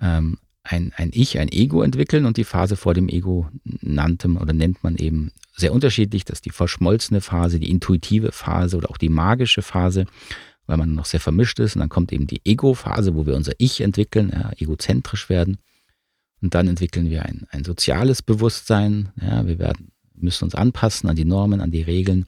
ähm, 0.00 0.38
ein, 0.62 0.92
ein 0.96 1.10
Ich, 1.12 1.38
ein 1.38 1.50
Ego 1.50 1.82
entwickeln 1.82 2.26
und 2.26 2.36
die 2.36 2.44
Phase 2.44 2.76
vor 2.76 2.94
dem 2.94 3.08
Ego 3.08 3.48
nannte 3.64 4.28
oder 4.28 4.52
nennt 4.52 4.82
man 4.84 4.96
eben 4.96 5.32
sehr 5.56 5.72
unterschiedlich. 5.72 6.24
Das 6.24 6.38
ist 6.38 6.44
die 6.44 6.50
verschmolzene 6.50 7.20
Phase, 7.20 7.58
die 7.58 7.70
intuitive 7.70 8.32
Phase 8.32 8.76
oder 8.76 8.90
auch 8.90 8.98
die 8.98 9.08
magische 9.08 9.62
Phase, 9.62 10.06
weil 10.66 10.76
man 10.76 10.94
noch 10.94 11.06
sehr 11.06 11.20
vermischt 11.20 11.58
ist. 11.58 11.74
Und 11.74 11.80
dann 11.80 11.88
kommt 11.88 12.12
eben 12.12 12.26
die 12.26 12.42
Ego-Phase, 12.44 13.14
wo 13.14 13.26
wir 13.26 13.34
unser 13.34 13.52
Ich 13.58 13.80
entwickeln, 13.80 14.30
ja, 14.32 14.52
egozentrisch 14.58 15.28
werden. 15.28 15.58
Und 16.40 16.54
dann 16.54 16.68
entwickeln 16.68 17.10
wir 17.10 17.24
ein, 17.24 17.46
ein 17.50 17.64
soziales 17.64 18.22
Bewusstsein. 18.22 19.08
Ja, 19.20 19.46
wir 19.46 19.58
werden, 19.58 19.90
müssen 20.14 20.44
uns 20.44 20.54
anpassen 20.54 21.08
an 21.08 21.16
die 21.16 21.24
Normen, 21.24 21.60
an 21.60 21.70
die 21.70 21.82
Regeln. 21.82 22.26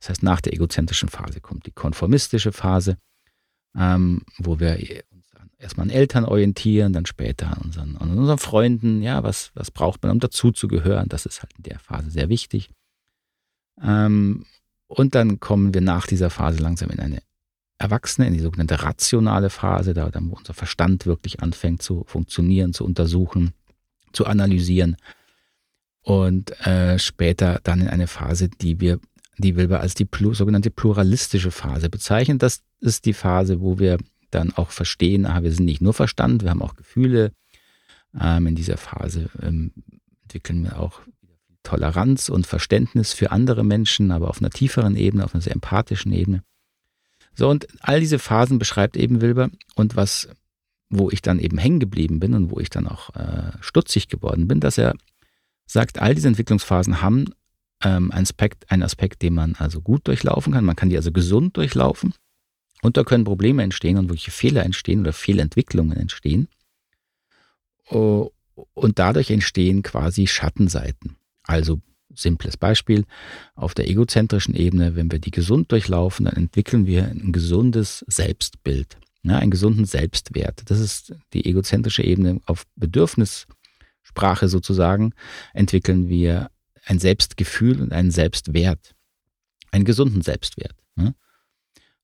Das 0.00 0.10
heißt, 0.10 0.22
nach 0.22 0.40
der 0.40 0.52
egozentrischen 0.52 1.08
Phase 1.08 1.40
kommt 1.40 1.66
die 1.66 1.72
konformistische 1.72 2.52
Phase, 2.52 2.98
ähm, 3.76 4.22
wo 4.38 4.60
wir 4.60 4.78
erstmal 5.58 5.86
an 5.86 5.90
Eltern 5.90 6.24
orientieren, 6.24 6.92
dann 6.92 7.06
später 7.06 7.48
an 7.48 7.62
unseren, 7.64 7.96
an 7.96 8.16
unseren 8.16 8.38
Freunden. 8.38 9.02
Ja, 9.02 9.22
was, 9.22 9.50
was 9.54 9.70
braucht 9.70 10.02
man, 10.02 10.12
um 10.12 10.20
dazuzugehören? 10.20 11.08
Das 11.08 11.26
ist 11.26 11.42
halt 11.42 11.52
in 11.56 11.64
der 11.64 11.78
Phase 11.78 12.10
sehr 12.10 12.28
wichtig. 12.28 12.70
Ähm, 13.82 14.46
und 14.86 15.14
dann 15.14 15.40
kommen 15.40 15.74
wir 15.74 15.80
nach 15.80 16.06
dieser 16.06 16.30
Phase 16.30 16.58
langsam 16.58 16.90
in 16.90 17.00
eine 17.00 17.18
Erwachsene, 17.78 18.26
in 18.26 18.34
die 18.34 18.40
sogenannte 18.40 18.82
rationale 18.82 19.50
Phase, 19.50 19.94
da 19.94 20.10
wo 20.12 20.36
unser 20.36 20.54
Verstand 20.54 21.06
wirklich 21.06 21.40
anfängt 21.42 21.82
zu 21.82 22.04
funktionieren, 22.06 22.72
zu 22.72 22.84
untersuchen, 22.84 23.52
zu 24.12 24.26
analysieren. 24.26 24.96
Und 26.02 26.58
äh, 26.66 26.98
später 26.98 27.60
dann 27.62 27.82
in 27.82 27.88
eine 27.88 28.06
Phase, 28.06 28.48
die 28.48 28.80
wir, 28.80 28.98
die 29.38 29.56
wir 29.56 29.80
als 29.80 29.94
die 29.94 30.08
sogenannte 30.32 30.70
pluralistische 30.70 31.50
Phase 31.50 31.88
bezeichnen. 31.88 32.38
Das 32.38 32.62
ist 32.80 33.06
die 33.06 33.12
Phase, 33.12 33.60
wo 33.60 33.78
wir 33.78 33.98
dann 34.30 34.52
auch 34.52 34.70
verstehen, 34.70 35.26
ah, 35.26 35.42
wir 35.42 35.52
sind 35.52 35.64
nicht 35.64 35.80
nur 35.80 35.94
Verstand, 35.94 36.42
wir 36.42 36.50
haben 36.50 36.62
auch 36.62 36.74
Gefühle. 36.74 37.32
Ähm, 38.20 38.48
in 38.48 38.54
dieser 38.54 38.76
Phase 38.76 39.30
ähm, 39.40 39.72
entwickeln 40.22 40.64
wir 40.64 40.78
auch 40.78 41.00
Toleranz 41.62 42.28
und 42.28 42.46
Verständnis 42.46 43.12
für 43.12 43.30
andere 43.30 43.64
Menschen, 43.64 44.10
aber 44.10 44.28
auf 44.28 44.40
einer 44.40 44.50
tieferen 44.50 44.96
Ebene, 44.96 45.24
auf 45.24 45.34
einer 45.34 45.42
sehr 45.42 45.54
empathischen 45.54 46.12
Ebene. 46.12 46.42
So, 47.34 47.48
und 47.48 47.68
all 47.80 48.00
diese 48.00 48.18
Phasen 48.18 48.58
beschreibt 48.58 48.96
eben 48.96 49.20
Wilber 49.20 49.50
und 49.76 49.94
was, 49.94 50.28
wo 50.90 51.10
ich 51.10 51.22
dann 51.22 51.38
eben 51.38 51.58
hängen 51.58 51.78
geblieben 51.78 52.20
bin 52.20 52.34
und 52.34 52.50
wo 52.50 52.58
ich 52.58 52.70
dann 52.70 52.86
auch 52.88 53.14
äh, 53.14 53.52
stutzig 53.60 54.08
geworden 54.08 54.48
bin, 54.48 54.60
dass 54.60 54.78
er 54.78 54.94
sagt, 55.66 56.00
all 56.00 56.14
diese 56.14 56.28
Entwicklungsphasen 56.28 57.02
haben 57.02 57.26
ähm, 57.82 58.10
einen, 58.10 58.24
Aspekt, 58.24 58.70
einen 58.70 58.82
Aspekt, 58.82 59.22
den 59.22 59.34
man 59.34 59.54
also 59.56 59.80
gut 59.80 60.06
durchlaufen 60.06 60.52
kann. 60.52 60.64
Man 60.64 60.76
kann 60.76 60.88
die 60.88 60.96
also 60.96 61.12
gesund 61.12 61.56
durchlaufen. 61.56 62.14
Und 62.82 62.96
da 62.96 63.04
können 63.04 63.24
Probleme 63.24 63.62
entstehen 63.62 63.96
und 63.98 64.08
wirkliche 64.08 64.30
Fehler 64.30 64.64
entstehen 64.64 65.00
oder 65.00 65.12
Fehlentwicklungen 65.12 65.96
entstehen. 65.96 66.48
Oh, 67.90 68.30
und 68.74 68.98
dadurch 68.98 69.30
entstehen 69.30 69.82
quasi 69.82 70.26
Schattenseiten. 70.26 71.16
Also 71.44 71.80
simples 72.14 72.56
Beispiel, 72.56 73.04
auf 73.54 73.74
der 73.74 73.88
egozentrischen 73.88 74.54
Ebene, 74.54 74.96
wenn 74.96 75.10
wir 75.10 75.18
die 75.18 75.30
gesund 75.30 75.72
durchlaufen, 75.72 76.26
dann 76.26 76.36
entwickeln 76.36 76.86
wir 76.86 77.04
ein 77.04 77.32
gesundes 77.32 78.04
Selbstbild, 78.08 78.98
ja, 79.22 79.38
einen 79.38 79.50
gesunden 79.50 79.84
Selbstwert. 79.84 80.62
Das 80.70 80.80
ist 80.80 81.14
die 81.32 81.46
egozentrische 81.46 82.02
Ebene. 82.02 82.40
Auf 82.46 82.66
Bedürfnissprache 82.76 84.48
sozusagen 84.48 85.12
entwickeln 85.52 86.08
wir 86.08 86.50
ein 86.84 86.98
Selbstgefühl 86.98 87.80
und 87.80 87.92
einen 87.92 88.10
Selbstwert, 88.10 88.94
einen 89.70 89.84
gesunden 89.84 90.22
Selbstwert. 90.22 90.74
Ja 90.96 91.14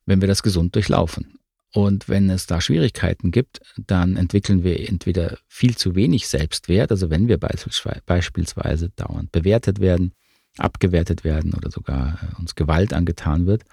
wenn 0.07 0.21
wir 0.21 0.29
das 0.29 0.43
gesund 0.43 0.75
durchlaufen. 0.75 1.39
Und 1.73 2.09
wenn 2.09 2.31
es 2.31 2.47
da 2.47 2.61
Schwierigkeiten 2.61 3.33
gibt, 3.33 3.61
dann 3.77 4.17
entwickeln 4.17 4.63
wir 4.63 4.89
entweder 4.89 5.39
viel 5.49 5.77
zu 5.77 5.97
wenig 5.97 6.29
Selbstwert, 6.29 6.93
also 6.93 7.11
wenn 7.11 7.27
wir 7.27 7.39
beispielsweise 7.39 8.91
dauernd 8.91 9.33
bewertet 9.33 9.81
werden, 9.81 10.13
abgewertet 10.57 11.25
werden 11.25 11.53
oder 11.53 11.73
sogar 11.73 12.21
äh, 12.23 12.41
uns 12.41 12.55
Gewalt 12.55 12.93
angetan 12.93 13.47
wird, 13.47 13.65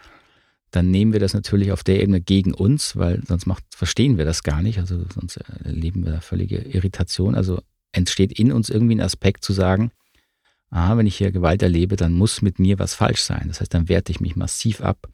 dann 0.72 0.90
nehmen 0.90 1.14
wir 1.14 1.20
das 1.20 1.36
natürlich 1.36 1.72
auf 1.72 1.84
der 1.84 2.02
Ebene 2.02 2.22
gegen 2.22 2.56
uns, 2.56 2.96
weil 2.96 3.22
sonst 3.28 3.46
macht, 3.46 3.64
verstehen 3.70 4.18
wir 4.18 4.26
das 4.26 4.42
gar 4.42 4.64
nicht, 4.64 4.80
also 4.80 5.04
sonst 5.14 5.38
erleben 5.64 6.04
wir 6.04 6.14
da 6.14 6.22
völlige 6.22 6.58
Irritation. 6.58 7.36
Also 7.36 7.62
entsteht 7.92 8.32
in 8.32 8.52
uns 8.52 8.70
irgendwie 8.70 8.96
ein 8.96 9.02
Aspekt 9.02 9.44
zu 9.44 9.54
sagen, 9.54 9.92
ah, 10.72 10.98
wenn 10.98 11.06
ich 11.06 11.18
hier 11.18 11.32
Gewalt 11.32 11.62
erlebe, 11.62 11.96
dann 11.96 12.14
muss 12.14 12.42
mit 12.42 12.58
mir 12.58 12.80
was 12.80 12.96
falsch 12.96 13.22
sein. 13.22 13.46
Das 13.48 13.62
heißt, 13.62 13.74
dann 13.74 13.90
werte 13.90 14.12
ich 14.12 14.20
mich 14.20 14.36
massiv 14.36 14.82
ab 14.82 15.08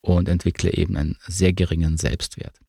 und 0.00 0.28
entwickle 0.28 0.72
eben 0.72 0.96
einen 0.96 1.16
sehr 1.26 1.52
geringen 1.52 1.96
Selbstwert. 1.96 2.60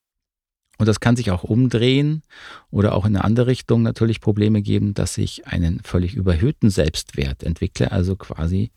Und 0.77 0.87
das 0.87 0.99
kann 0.99 1.15
sich 1.15 1.31
auch 1.31 1.43
umdrehen 1.43 2.23
oder 2.69 2.95
auch 2.95 3.05
in 3.05 3.15
eine 3.15 3.23
andere 3.23 3.47
Richtung 3.47 3.81
natürlich 3.81 4.19
Probleme 4.19 4.61
geben, 4.61 4.93
dass 4.93 5.17
ich 5.17 5.47
einen 5.47 5.81
völlig 5.81 6.15
überhöhten 6.15 6.69
Selbstwert 6.69 7.43
entwickle, 7.43 7.91
also 7.91 8.15
quasi 8.15 8.71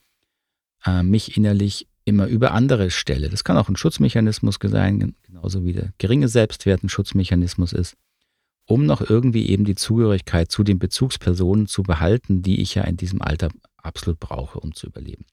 äh, 0.84 1.02
mich 1.02 1.36
innerlich 1.36 1.88
immer 2.04 2.26
über 2.26 2.52
andere 2.52 2.90
stelle. 2.90 3.28
Das 3.28 3.44
kann 3.44 3.56
auch 3.56 3.68
ein 3.68 3.76
Schutzmechanismus 3.76 4.58
sein, 4.62 5.14
genauso 5.22 5.64
wie 5.64 5.72
der 5.72 5.92
geringe 5.98 6.28
Selbstwert 6.28 6.82
ein 6.82 6.88
Schutzmechanismus 6.88 7.72
ist, 7.72 7.96
um 8.68 8.84
noch 8.84 9.00
irgendwie 9.00 9.48
eben 9.48 9.64
die 9.64 9.74
Zugehörigkeit 9.74 10.52
zu 10.52 10.62
den 10.62 10.78
Bezugspersonen 10.78 11.66
zu 11.66 11.82
behalten, 11.82 12.42
die 12.42 12.60
ich 12.60 12.74
ja 12.74 12.84
in 12.84 12.98
diesem 12.98 13.22
Alter 13.22 13.48
absolut 13.78 14.20
brauche, 14.20 14.60
um 14.60 14.74
zu 14.74 14.86
überleben. 14.86 15.24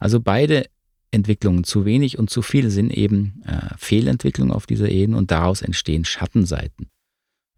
Also 0.00 0.18
beide 0.18 0.66
Entwicklungen 1.12 1.62
zu 1.62 1.84
wenig 1.84 2.18
und 2.18 2.28
zu 2.28 2.42
viel 2.42 2.70
sind 2.70 2.90
eben 2.90 3.40
äh, 3.46 3.74
Fehlentwicklungen 3.78 4.52
auf 4.52 4.66
dieser 4.66 4.88
Ebene 4.88 5.16
und 5.16 5.30
daraus 5.30 5.62
entstehen 5.62 6.04
Schattenseiten. 6.04 6.88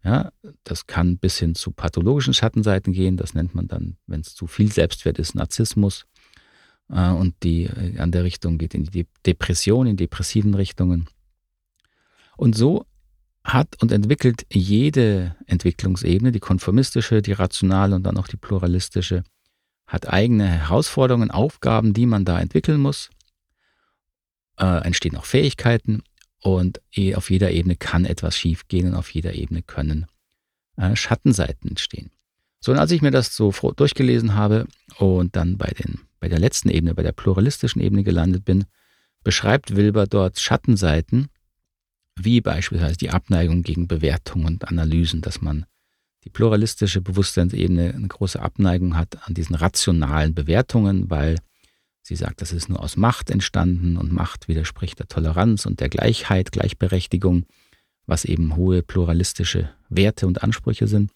Ja, 0.03 0.31
das 0.63 0.85
kann 0.85 1.17
bis 1.17 1.39
hin 1.39 1.55
zu 1.55 1.71
pathologischen 1.71 2.35
Schattenseiten 2.35 2.93
gehen. 2.93 3.17
Das 3.17 3.33
nennt 3.33 3.55
man 3.55 3.67
dann, 3.67 3.97
wenn 4.05 4.21
es 4.21 4.35
zu 4.35 4.45
viel 4.45 4.71
Selbstwert 4.71 5.17
ist, 5.17 5.33
Narzissmus. 5.33 6.05
Äh, 6.91 7.09
und 7.09 7.33
die 7.41 7.63
äh, 7.63 7.97
an 7.97 8.11
der 8.11 8.23
Richtung 8.23 8.59
geht 8.59 8.75
in 8.75 8.83
die 8.83 9.07
Depression, 9.25 9.87
in 9.87 9.97
depressiven 9.97 10.53
Richtungen. 10.53 11.09
Und 12.37 12.55
so 12.55 12.85
hat 13.45 13.81
und 13.81 13.91
entwickelt 13.91 14.45
jede 14.51 15.35
Entwicklungsebene, 15.45 16.31
die 16.31 16.39
konformistische, 16.39 17.21
die 17.21 17.31
rationale 17.31 17.95
und 17.95 18.03
dann 18.03 18.17
auch 18.17 18.27
die 18.27 18.37
pluralistische, 18.37 19.23
hat 19.85 20.09
eigene 20.11 20.47
Herausforderungen, 20.47 21.29
Aufgaben, 21.29 21.93
die 21.93 22.07
man 22.07 22.25
da 22.25 22.39
entwickeln 22.39 22.81
muss. 22.81 23.11
Äh, 24.57 24.83
entstehen 24.83 25.15
auch 25.15 25.25
Fähigkeiten 25.25 26.01
und 26.41 26.81
auf 27.15 27.29
jeder 27.29 27.51
Ebene 27.51 27.75
kann 27.75 28.05
etwas 28.05 28.35
schiefgehen 28.35 28.87
und 28.87 28.95
auf 28.95 29.11
jeder 29.11 29.33
Ebene 29.33 29.61
können 29.61 30.07
äh, 30.77 30.95
Schattenseiten 30.95 31.69
entstehen. 31.69 32.11
So, 32.59 32.71
und 32.71 32.79
als 32.79 32.91
ich 32.91 33.03
mir 33.03 33.11
das 33.11 33.35
so 33.35 33.51
durchgelesen 33.75 34.33
habe 34.33 34.65
und 34.97 35.35
dann 35.35 35.57
bei, 35.57 35.69
den, 35.69 35.99
bei 36.19 36.29
der 36.29 36.39
letzten 36.39 36.69
Ebene, 36.69 36.95
bei 36.95 37.03
der 37.03 37.11
pluralistischen 37.11 37.81
Ebene 37.81 38.03
gelandet 38.03 38.43
bin, 38.43 38.65
beschreibt 39.23 39.75
Wilber 39.75 40.07
dort 40.07 40.39
Schattenseiten, 40.39 41.27
wie 42.17 42.41
beispielsweise 42.41 42.97
die 42.97 43.09
Abneigung 43.09 43.63
gegen 43.63 43.87
Bewertungen 43.87 44.47
und 44.47 44.67
Analysen, 44.67 45.21
dass 45.21 45.41
man 45.41 45.65
die 46.23 46.29
pluralistische 46.29 47.01
Bewusstseinsebene 47.01 47.93
eine 47.93 48.07
große 48.07 48.41
Abneigung 48.41 48.97
hat 48.97 49.27
an 49.27 49.33
diesen 49.33 49.55
rationalen 49.55 50.33
Bewertungen, 50.33 51.09
weil 51.09 51.37
sie 52.01 52.15
sagt, 52.15 52.41
das 52.41 52.51
ist 52.51 52.67
nur 52.67 52.81
aus 52.81 52.97
Macht 52.97 53.29
entstanden 53.29 53.95
und 53.97 54.11
Macht 54.11 54.47
widerspricht 54.47 54.99
der 54.99 55.07
Toleranz 55.07 55.65
und 55.65 55.79
der 55.79 55.89
Gleichheit, 55.89 56.51
Gleichberechtigung, 56.51 57.45
was 58.07 58.25
eben 58.25 58.55
hohe 58.55 58.81
pluralistische 58.81 59.69
Werte 59.89 60.27
und 60.27 60.43
Ansprüche 60.43 60.87
sind. 60.87 61.11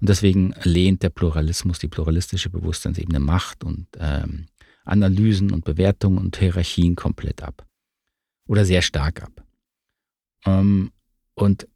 Und 0.00 0.08
deswegen 0.08 0.54
lehnt 0.62 1.02
der 1.02 1.10
Pluralismus, 1.10 1.78
die 1.78 1.88
pluralistische 1.88 2.50
Bewusstseinsebene 2.50 3.20
Macht 3.20 3.64
und 3.64 3.86
ähm, 3.98 4.46
Analysen 4.84 5.52
und 5.52 5.64
Bewertungen 5.64 6.18
und 6.18 6.36
Hierarchien 6.36 6.96
komplett 6.96 7.42
ab. 7.42 7.66
Oder 8.46 8.64
sehr 8.64 8.82
stark 8.82 9.22
ab. 9.22 9.45
Ähm, 10.44 10.90
und 11.34 11.66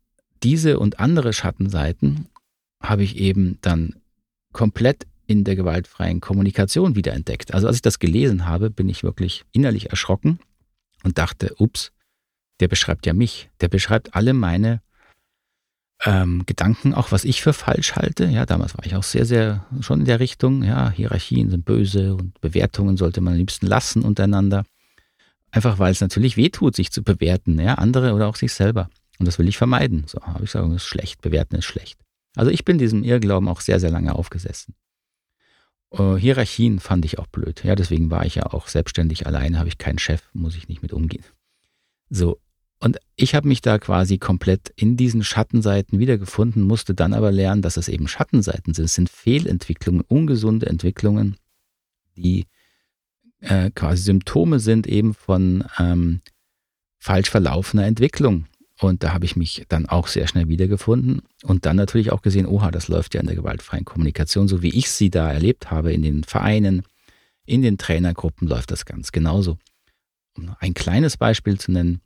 diese 0.42 0.78
und 0.78 1.00
andere 1.00 1.32
Schattenseiten 1.32 2.28
habe 2.82 3.02
ich 3.02 3.16
eben 3.16 3.58
dann 3.60 3.96
komplett 4.52 5.06
in 5.26 5.44
der 5.44 5.54
gewaltfreien 5.54 6.20
Kommunikation 6.20 6.96
wiederentdeckt. 6.96 7.54
Also 7.54 7.68
als 7.68 7.76
ich 7.76 7.82
das 7.82 7.98
gelesen 7.98 8.46
habe, 8.46 8.70
bin 8.70 8.88
ich 8.88 9.04
wirklich 9.04 9.44
innerlich 9.52 9.90
erschrocken 9.90 10.40
und 11.04 11.18
dachte, 11.18 11.54
ups, 11.58 11.92
der 12.58 12.68
beschreibt 12.68 13.06
ja 13.06 13.12
mich, 13.12 13.48
der 13.60 13.68
beschreibt 13.68 14.14
alle 14.14 14.32
meine 14.32 14.82
ähm, 16.04 16.44
Gedanken, 16.46 16.94
auch 16.94 17.12
was 17.12 17.24
ich 17.24 17.42
für 17.42 17.52
falsch 17.52 17.94
halte. 17.94 18.24
Ja, 18.24 18.46
damals 18.46 18.76
war 18.76 18.84
ich 18.84 18.96
auch 18.96 19.02
sehr, 19.02 19.26
sehr 19.26 19.66
schon 19.80 20.00
in 20.00 20.06
der 20.06 20.20
Richtung, 20.20 20.62
ja, 20.62 20.90
Hierarchien 20.90 21.50
sind 21.50 21.64
böse 21.64 22.14
und 22.14 22.40
Bewertungen 22.40 22.96
sollte 22.96 23.20
man 23.20 23.34
am 23.34 23.38
liebsten 23.38 23.66
lassen 23.66 24.02
untereinander. 24.02 24.64
Einfach 25.50 25.78
weil 25.78 25.92
es 25.92 26.00
natürlich 26.00 26.36
wehtut, 26.36 26.76
sich 26.76 26.90
zu 26.90 27.02
bewerten, 27.02 27.58
ja, 27.58 27.74
andere 27.74 28.14
oder 28.14 28.28
auch 28.28 28.36
sich 28.36 28.52
selber. 28.52 28.88
Und 29.18 29.26
das 29.26 29.38
will 29.38 29.48
ich 29.48 29.58
vermeiden. 29.58 30.04
So 30.06 30.20
habe 30.22 30.44
ich 30.44 30.52
gesagt, 30.52 30.68
das 30.68 30.76
ist 30.76 30.86
schlecht, 30.86 31.20
bewerten 31.20 31.56
ist 31.56 31.64
schlecht. 31.64 32.00
Also 32.36 32.50
ich 32.50 32.64
bin 32.64 32.78
diesem 32.78 33.02
Irrglauben 33.02 33.48
auch 33.48 33.60
sehr, 33.60 33.80
sehr 33.80 33.90
lange 33.90 34.14
aufgesessen. 34.14 34.74
Uh, 35.92 36.16
Hierarchien 36.16 36.78
fand 36.78 37.04
ich 37.04 37.18
auch 37.18 37.26
blöd. 37.26 37.64
Ja, 37.64 37.74
deswegen 37.74 38.10
war 38.10 38.24
ich 38.24 38.36
ja 38.36 38.46
auch 38.46 38.68
selbstständig 38.68 39.26
alleine, 39.26 39.58
habe 39.58 39.68
ich 39.68 39.78
keinen 39.78 39.98
Chef, 39.98 40.22
muss 40.32 40.56
ich 40.56 40.68
nicht 40.68 40.82
mit 40.82 40.92
umgehen. 40.92 41.24
So, 42.08 42.40
und 42.78 42.98
ich 43.14 43.34
habe 43.34 43.46
mich 43.46 43.60
da 43.60 43.78
quasi 43.78 44.16
komplett 44.16 44.72
in 44.74 44.96
diesen 44.96 45.22
Schattenseiten 45.22 45.98
wiedergefunden, 45.98 46.62
musste 46.62 46.94
dann 46.94 47.12
aber 47.12 47.30
lernen, 47.30 47.60
dass 47.60 47.76
es 47.76 47.88
eben 47.88 48.08
Schattenseiten 48.08 48.72
sind. 48.72 48.86
Es 48.86 48.94
sind 48.94 49.10
Fehlentwicklungen, 49.10 50.02
ungesunde 50.02 50.66
Entwicklungen, 50.66 51.36
die 52.16 52.46
äh, 53.40 53.70
quasi 53.70 54.02
Symptome 54.02 54.60
sind 54.60 54.86
eben 54.86 55.14
von 55.14 55.64
ähm, 55.78 56.20
falsch 56.98 57.30
verlaufener 57.30 57.86
Entwicklung. 57.86 58.46
Und 58.80 59.02
da 59.02 59.12
habe 59.12 59.26
ich 59.26 59.36
mich 59.36 59.66
dann 59.68 59.86
auch 59.86 60.06
sehr 60.06 60.26
schnell 60.26 60.48
wiedergefunden 60.48 61.22
und 61.42 61.66
dann 61.66 61.76
natürlich 61.76 62.12
auch 62.12 62.22
gesehen, 62.22 62.46
oha, 62.46 62.70
das 62.70 62.88
läuft 62.88 63.14
ja 63.14 63.20
in 63.20 63.26
der 63.26 63.36
gewaltfreien 63.36 63.84
Kommunikation, 63.84 64.48
so 64.48 64.62
wie 64.62 64.74
ich 64.74 64.90
sie 64.90 65.10
da 65.10 65.30
erlebt 65.30 65.70
habe 65.70 65.92
in 65.92 66.02
den 66.02 66.24
Vereinen, 66.24 66.82
in 67.44 67.60
den 67.60 67.76
Trainergruppen 67.76 68.48
läuft 68.48 68.70
das 68.70 68.86
ganz 68.86 69.12
genauso. 69.12 69.58
Um 70.34 70.54
ein 70.60 70.72
kleines 70.72 71.18
Beispiel 71.18 71.58
zu 71.58 71.72
nennen, 71.72 72.00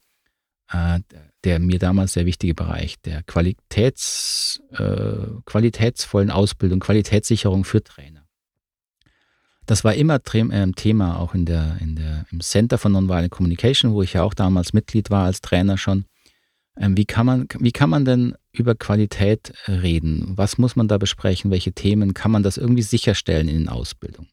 äh, 0.73 1.01
der 1.44 1.61
mir 1.61 1.79
damals 1.79 2.14
sehr 2.14 2.27
wichtige 2.27 2.55
Bereich 2.55 3.01
der 3.03 3.23
Qualitäts, 3.23 4.61
äh, 4.73 5.27
qualitätsvollen 5.44 6.31
Ausbildung, 6.31 6.81
Qualitätssicherung 6.81 7.64
für 7.64 7.85
Trainer. 7.85 8.23
Das 9.66 9.85
war 9.85 9.94
immer 9.94 10.16
äh, 10.16 10.72
Thema 10.72 11.18
auch 11.18 11.35
in 11.35 11.46
der, 11.46 11.79
in 11.81 11.96
der, 11.96 12.27
im 12.31 12.40
Center 12.40 12.79
for 12.79 12.90
Nonviolent 12.90 13.31
Communication, 13.31 13.92
wo 13.92 14.03
ich 14.03 14.12
ja 14.12 14.22
auch 14.22 14.35
damals 14.35 14.72
Mitglied 14.72 15.11
war 15.11 15.24
als 15.24 15.40
Trainer 15.40 15.79
schon. 15.79 16.05
Ähm, 16.77 16.96
wie, 16.96 17.05
kann 17.05 17.27
man, 17.27 17.46
wie 17.59 17.72
kann 17.72 17.90
man 17.90 18.05
denn 18.05 18.35
über 18.53 18.74
Qualität 18.74 19.55
reden? 19.68 20.33
Was 20.37 20.59
muss 20.59 20.77
man 20.77 20.88
da 20.88 20.98
besprechen? 20.98 21.50
Welche 21.50 21.72
Themen 21.72 22.14
kann 22.14 22.31
man 22.31 22.42
das 22.42 22.57
irgendwie 22.57 22.83
sicherstellen 22.83 23.48
in 23.48 23.59
den 23.59 23.68
Ausbildungen? 23.68 24.29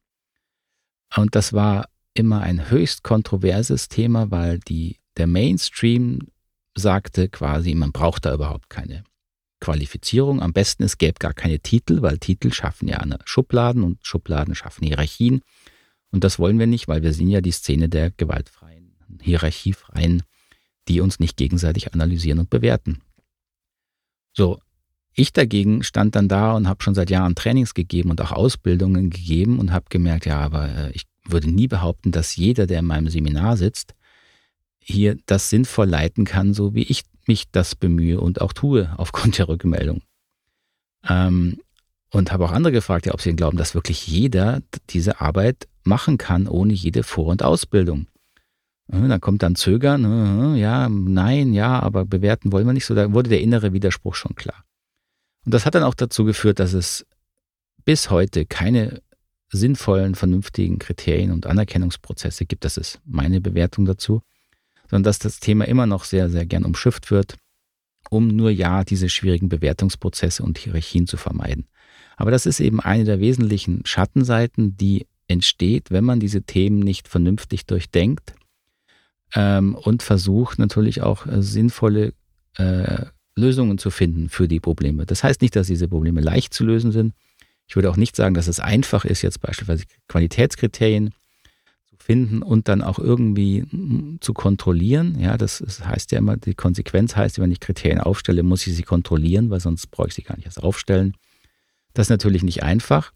Und 1.15 1.35
das 1.35 1.53
war 1.53 1.87
immer 2.13 2.41
ein 2.41 2.69
höchst 2.69 3.03
kontroverses 3.03 3.89
Thema, 3.89 4.31
weil 4.31 4.59
die 4.59 4.97
der 5.17 5.27
Mainstream 5.27 6.27
sagte 6.75 7.29
quasi, 7.29 7.75
man 7.75 7.91
braucht 7.91 8.25
da 8.25 8.33
überhaupt 8.33 8.69
keine 8.69 9.03
Qualifizierung. 9.61 10.41
Am 10.41 10.51
besten 10.51 10.83
es 10.83 10.97
gäbe 10.97 11.19
gar 11.19 11.33
keine 11.33 11.59
Titel, 11.59 12.01
weil 12.01 12.17
Titel 12.17 12.51
schaffen 12.51 12.89
ja 12.89 12.97
eine 12.97 13.19
Schubladen 13.23 13.83
und 13.83 14.05
Schubladen 14.05 14.55
schaffen 14.55 14.85
Hierarchien. 14.85 15.41
Und 16.11 16.25
das 16.25 16.39
wollen 16.39 16.59
wir 16.59 16.67
nicht, 16.67 16.89
weil 16.89 17.03
wir 17.03 17.13
sind 17.13 17.29
ja 17.29 17.39
die 17.39 17.51
Szene 17.51 17.87
der 17.87 18.11
gewaltfreien, 18.11 18.93
hierarchiefreien, 19.21 20.23
die 20.89 20.99
uns 20.99 21.19
nicht 21.19 21.37
gegenseitig 21.37 21.93
analysieren 21.93 22.39
und 22.39 22.49
bewerten. 22.49 23.01
So, 24.33 24.59
ich 25.13 25.33
dagegen 25.33 25.83
stand 25.83 26.15
dann 26.15 26.27
da 26.27 26.53
und 26.53 26.67
habe 26.67 26.83
schon 26.83 26.95
seit 26.95 27.09
Jahren 27.09 27.35
Trainings 27.35 27.73
gegeben 27.73 28.11
und 28.11 28.21
auch 28.21 28.31
Ausbildungen 28.31 29.09
gegeben 29.09 29.59
und 29.59 29.71
habe 29.71 29.85
gemerkt, 29.89 30.25
ja, 30.25 30.39
aber 30.39 30.69
äh, 30.69 30.91
ich 30.91 31.03
würde 31.25 31.49
nie 31.49 31.67
behaupten, 31.67 32.11
dass 32.11 32.35
jeder, 32.35 32.65
der 32.65 32.79
in 32.79 32.85
meinem 32.85 33.09
Seminar 33.09 33.57
sitzt, 33.57 33.93
hier 34.79 35.17
das 35.27 35.49
sinnvoll 35.49 35.87
leiten 35.87 36.25
kann, 36.25 36.53
so 36.53 36.73
wie 36.73 36.83
ich 36.83 37.03
mich 37.31 37.49
das 37.49 37.75
bemühe 37.75 38.19
und 38.19 38.41
auch 38.41 38.51
tue 38.51 38.93
aufgrund 38.97 39.37
der 39.37 39.47
Rückmeldung. 39.47 40.01
Ähm, 41.07 41.61
und 42.11 42.33
habe 42.33 42.43
auch 42.43 42.51
andere 42.51 42.73
gefragt, 42.73 43.05
ja, 43.05 43.13
ob 43.13 43.21
sie 43.21 43.33
glauben, 43.33 43.57
dass 43.57 43.73
wirklich 43.73 44.05
jeder 44.05 44.61
diese 44.89 45.21
Arbeit 45.21 45.69
machen 45.83 46.17
kann, 46.17 46.47
ohne 46.47 46.73
jede 46.73 47.03
Vor- 47.03 47.27
und 47.27 47.41
Ausbildung. 47.41 48.07
Dann 48.87 49.21
kommt 49.21 49.41
dann 49.41 49.55
Zögern, 49.55 50.57
ja, 50.57 50.89
nein, 50.89 51.53
ja, 51.53 51.79
aber 51.79 52.03
bewerten 52.03 52.51
wollen 52.51 52.67
wir 52.67 52.73
nicht 52.73 52.85
so. 52.85 52.93
Da 52.93 53.13
wurde 53.13 53.29
der 53.29 53.39
innere 53.39 53.71
Widerspruch 53.71 54.15
schon 54.15 54.35
klar. 54.35 54.65
Und 55.45 55.53
das 55.53 55.65
hat 55.65 55.75
dann 55.75 55.83
auch 55.83 55.93
dazu 55.93 56.25
geführt, 56.25 56.59
dass 56.59 56.73
es 56.73 57.05
bis 57.85 58.09
heute 58.09 58.45
keine 58.45 59.01
sinnvollen, 59.49 60.15
vernünftigen 60.15 60.77
Kriterien 60.77 61.31
und 61.31 61.45
Anerkennungsprozesse 61.45 62.45
gibt. 62.45 62.65
Das 62.65 62.75
ist 62.75 62.99
meine 63.05 63.39
Bewertung 63.39 63.85
dazu 63.85 64.21
sondern 64.91 65.03
dass 65.03 65.19
das 65.19 65.39
Thema 65.39 65.67
immer 65.67 65.87
noch 65.87 66.03
sehr, 66.03 66.29
sehr 66.29 66.45
gern 66.45 66.65
umschifft 66.65 67.09
wird, 67.11 67.37
um 68.09 68.27
nur 68.27 68.51
ja 68.51 68.83
diese 68.83 69.07
schwierigen 69.07 69.47
Bewertungsprozesse 69.47 70.43
und 70.43 70.57
Hierarchien 70.57 71.07
zu 71.07 71.15
vermeiden. 71.15 71.65
Aber 72.17 72.29
das 72.29 72.45
ist 72.45 72.59
eben 72.59 72.81
eine 72.81 73.05
der 73.05 73.21
wesentlichen 73.21 73.85
Schattenseiten, 73.85 74.75
die 74.75 75.07
entsteht, 75.27 75.91
wenn 75.91 76.03
man 76.03 76.19
diese 76.19 76.43
Themen 76.43 76.79
nicht 76.79 77.07
vernünftig 77.07 77.65
durchdenkt 77.65 78.33
ähm, 79.33 79.75
und 79.75 80.03
versucht 80.03 80.59
natürlich 80.59 81.01
auch 81.01 81.25
äh, 81.25 81.41
sinnvolle 81.41 82.13
äh, 82.57 83.05
Lösungen 83.37 83.77
zu 83.77 83.91
finden 83.91 84.27
für 84.27 84.49
die 84.49 84.59
Probleme. 84.59 85.05
Das 85.05 85.23
heißt 85.23 85.41
nicht, 85.41 85.55
dass 85.55 85.67
diese 85.67 85.87
Probleme 85.87 86.19
leicht 86.19 86.53
zu 86.53 86.65
lösen 86.65 86.91
sind. 86.91 87.13
Ich 87.65 87.77
würde 87.77 87.89
auch 87.89 87.95
nicht 87.95 88.17
sagen, 88.17 88.35
dass 88.35 88.49
es 88.49 88.59
einfach 88.59 89.05
ist, 89.05 89.21
jetzt 89.21 89.39
beispielsweise 89.39 89.85
Qualitätskriterien 90.09 91.11
finden 92.01 92.41
und 92.41 92.67
dann 92.67 92.81
auch 92.81 92.99
irgendwie 92.99 93.65
hm, 93.69 94.17
zu 94.21 94.33
kontrollieren. 94.33 95.19
Ja, 95.19 95.37
das, 95.37 95.63
heißt 95.83 96.11
ja 96.11 96.17
immer, 96.17 96.37
die 96.37 96.55
Konsequenz 96.55 97.15
heißt, 97.15 97.39
wenn 97.39 97.51
ich 97.51 97.59
Kriterien 97.59 97.99
aufstelle, 97.99 98.43
muss 98.43 98.65
ich 98.67 98.75
sie 98.75 98.83
kontrollieren, 98.83 99.49
weil 99.49 99.59
sonst 99.59 99.87
brauche 99.87 100.09
ich 100.09 100.13
sie 100.13 100.23
gar 100.23 100.35
nicht 100.35 100.45
erst 100.45 100.63
aufstellen. 100.63 101.13
Das 101.93 102.07
ist 102.07 102.11
natürlich 102.11 102.43
nicht 102.43 102.63
einfach. 102.63 103.11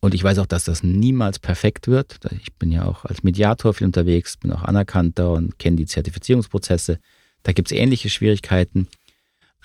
Und 0.00 0.14
ich 0.14 0.24
weiß 0.24 0.38
auch, 0.38 0.46
dass 0.46 0.64
das 0.64 0.82
niemals 0.82 1.38
perfekt 1.38 1.86
wird. 1.86 2.18
Ich 2.40 2.54
bin 2.54 2.72
ja 2.72 2.86
auch 2.86 3.04
als 3.04 3.22
Mediator 3.22 3.74
viel 3.74 3.86
unterwegs, 3.86 4.38
bin 4.38 4.52
auch 4.52 4.62
anerkannter 4.62 5.32
und 5.32 5.58
kenne 5.58 5.76
die 5.76 5.86
Zertifizierungsprozesse. 5.86 6.98
Da 7.42 7.52
gibt 7.52 7.70
es 7.70 7.76
ähnliche 7.76 8.08
Schwierigkeiten. 8.08 8.88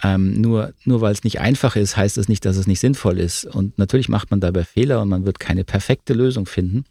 Ähm, 0.04 0.42
nur 0.42 0.74
nur 0.84 1.00
weil 1.00 1.14
es 1.14 1.24
nicht 1.24 1.40
einfach 1.40 1.78
ist, 1.78 1.96
heißt 1.96 2.18
das 2.18 2.28
nicht, 2.28 2.44
dass 2.44 2.58
es 2.58 2.68
nicht 2.68 2.82
sinnvoll 2.82 3.18
ist. 3.18 3.46
Und 3.46 3.78
natürlich 3.78 4.10
macht 4.10 4.30
man 4.30 4.42
dabei 4.42 4.66
Fehler 4.66 5.02
und 5.02 5.08
man 5.08 5.26
wird 5.26 5.40
keine 5.40 5.64
perfekte 5.64 6.14
Lösung 6.14 6.46
finden. 6.46 6.84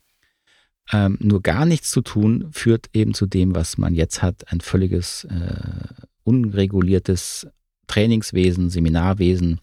Ähm, 0.93 1.17
nur 1.21 1.43
gar 1.43 1.65
nichts 1.65 1.91
zu 1.91 2.03
tun 2.03 2.49
führt 2.53 2.91
eben 2.93 3.15
zu 3.15 3.27
dem, 3.27 3.55
was 3.55 3.79
man 3.79 3.95
jetzt 3.95 4.23
hat, 4.23 4.53
ein 4.53 4.61
völliges 4.61 5.25
äh, 5.25 6.05
unreguliertes 6.25 7.47
Trainingswesen, 7.87 8.71
Seminarwesen, 8.71 9.61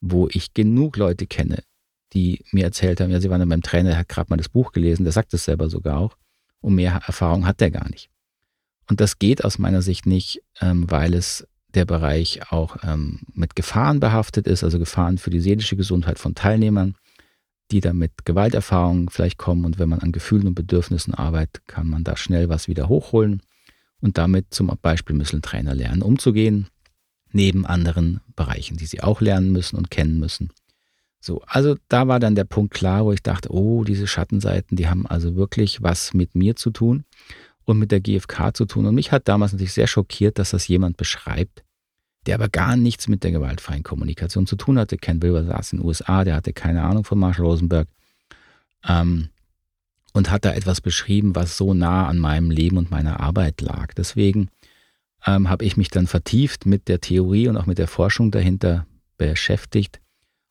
wo 0.00 0.28
ich 0.30 0.54
genug 0.54 0.96
Leute 0.96 1.26
kenne, 1.26 1.62
die 2.12 2.44
mir 2.52 2.64
erzählt 2.64 3.00
haben, 3.00 3.10
ja, 3.10 3.20
sie 3.20 3.30
waren 3.30 3.40
dann 3.40 3.48
beim 3.48 3.62
Trainer, 3.62 3.90
der 3.90 3.98
hat 3.98 4.08
gerade 4.08 4.30
mal 4.30 4.36
das 4.36 4.48
Buch 4.48 4.72
gelesen, 4.72 5.04
der 5.04 5.12
sagt 5.12 5.34
es 5.34 5.44
selber 5.44 5.68
sogar 5.68 5.98
auch, 5.98 6.16
und 6.60 6.74
mehr 6.74 7.02
Erfahrung 7.06 7.46
hat 7.46 7.60
der 7.60 7.70
gar 7.70 7.88
nicht. 7.90 8.08
Und 8.88 9.00
das 9.00 9.18
geht 9.18 9.44
aus 9.44 9.58
meiner 9.58 9.82
Sicht 9.82 10.06
nicht, 10.06 10.42
ähm, 10.60 10.90
weil 10.90 11.14
es 11.14 11.46
der 11.74 11.84
Bereich 11.86 12.52
auch 12.52 12.76
ähm, 12.82 13.20
mit 13.32 13.56
Gefahren 13.56 14.00
behaftet 14.00 14.46
ist, 14.46 14.62
also 14.62 14.78
Gefahren 14.78 15.18
für 15.18 15.30
die 15.30 15.40
seelische 15.40 15.76
Gesundheit 15.76 16.18
von 16.18 16.34
Teilnehmern, 16.34 16.96
die 17.72 17.80
da 17.80 17.92
mit 17.92 18.24
Gewalterfahrungen 18.24 19.08
vielleicht 19.08 19.38
kommen. 19.38 19.64
Und 19.64 19.78
wenn 19.78 19.88
man 19.88 20.00
an 20.00 20.12
Gefühlen 20.12 20.46
und 20.46 20.54
Bedürfnissen 20.54 21.14
arbeitet, 21.14 21.66
kann 21.66 21.88
man 21.88 22.04
da 22.04 22.16
schnell 22.16 22.48
was 22.48 22.68
wieder 22.68 22.88
hochholen 22.88 23.42
und 24.00 24.18
damit 24.18 24.52
zum 24.52 24.70
Beispiel 24.80 25.16
müssen 25.16 25.42
Trainer 25.42 25.74
lernen, 25.74 26.02
umzugehen, 26.02 26.66
neben 27.32 27.64
anderen 27.66 28.20
Bereichen, 28.36 28.76
die 28.76 28.86
sie 28.86 29.02
auch 29.02 29.20
lernen 29.20 29.52
müssen 29.52 29.76
und 29.76 29.90
kennen 29.90 30.18
müssen. 30.18 30.50
So, 31.20 31.40
also 31.46 31.76
da 31.88 32.08
war 32.08 32.18
dann 32.18 32.34
der 32.34 32.44
Punkt 32.44 32.74
klar, 32.74 33.04
wo 33.04 33.12
ich 33.12 33.22
dachte, 33.22 33.52
oh, 33.52 33.84
diese 33.84 34.06
Schattenseiten, 34.06 34.76
die 34.76 34.88
haben 34.88 35.06
also 35.06 35.36
wirklich 35.36 35.80
was 35.82 36.14
mit 36.14 36.34
mir 36.34 36.56
zu 36.56 36.70
tun 36.70 37.04
und 37.64 37.78
mit 37.78 37.92
der 37.92 38.00
GfK 38.00 38.52
zu 38.52 38.64
tun. 38.66 38.86
Und 38.86 38.96
mich 38.96 39.12
hat 39.12 39.28
damals 39.28 39.52
natürlich 39.52 39.72
sehr 39.72 39.86
schockiert, 39.86 40.38
dass 40.38 40.50
das 40.50 40.66
jemand 40.66 40.96
beschreibt, 40.96 41.62
der 42.26 42.36
aber 42.36 42.48
gar 42.48 42.76
nichts 42.76 43.08
mit 43.08 43.24
der 43.24 43.32
gewaltfreien 43.32 43.82
Kommunikation 43.82 44.46
zu 44.46 44.56
tun 44.56 44.78
hatte. 44.78 44.96
Ken 44.96 45.22
Wilber 45.22 45.44
saß 45.44 45.72
in 45.72 45.78
den 45.78 45.86
USA, 45.86 46.24
der 46.24 46.36
hatte 46.36 46.52
keine 46.52 46.82
Ahnung 46.82 47.04
von 47.04 47.18
Marshall 47.18 47.46
Rosenberg 47.46 47.88
ähm, 48.86 49.28
und 50.12 50.30
hat 50.30 50.44
da 50.44 50.52
etwas 50.52 50.80
beschrieben, 50.80 51.34
was 51.34 51.56
so 51.56 51.74
nah 51.74 52.06
an 52.06 52.18
meinem 52.18 52.50
Leben 52.50 52.76
und 52.76 52.90
meiner 52.90 53.20
Arbeit 53.20 53.60
lag. 53.60 53.94
Deswegen 53.94 54.48
ähm, 55.26 55.48
habe 55.48 55.64
ich 55.64 55.76
mich 55.76 55.88
dann 55.88 56.06
vertieft 56.06 56.66
mit 56.66 56.88
der 56.88 57.00
Theorie 57.00 57.48
und 57.48 57.56
auch 57.56 57.66
mit 57.66 57.78
der 57.78 57.88
Forschung 57.88 58.30
dahinter 58.30 58.86
beschäftigt 59.16 60.00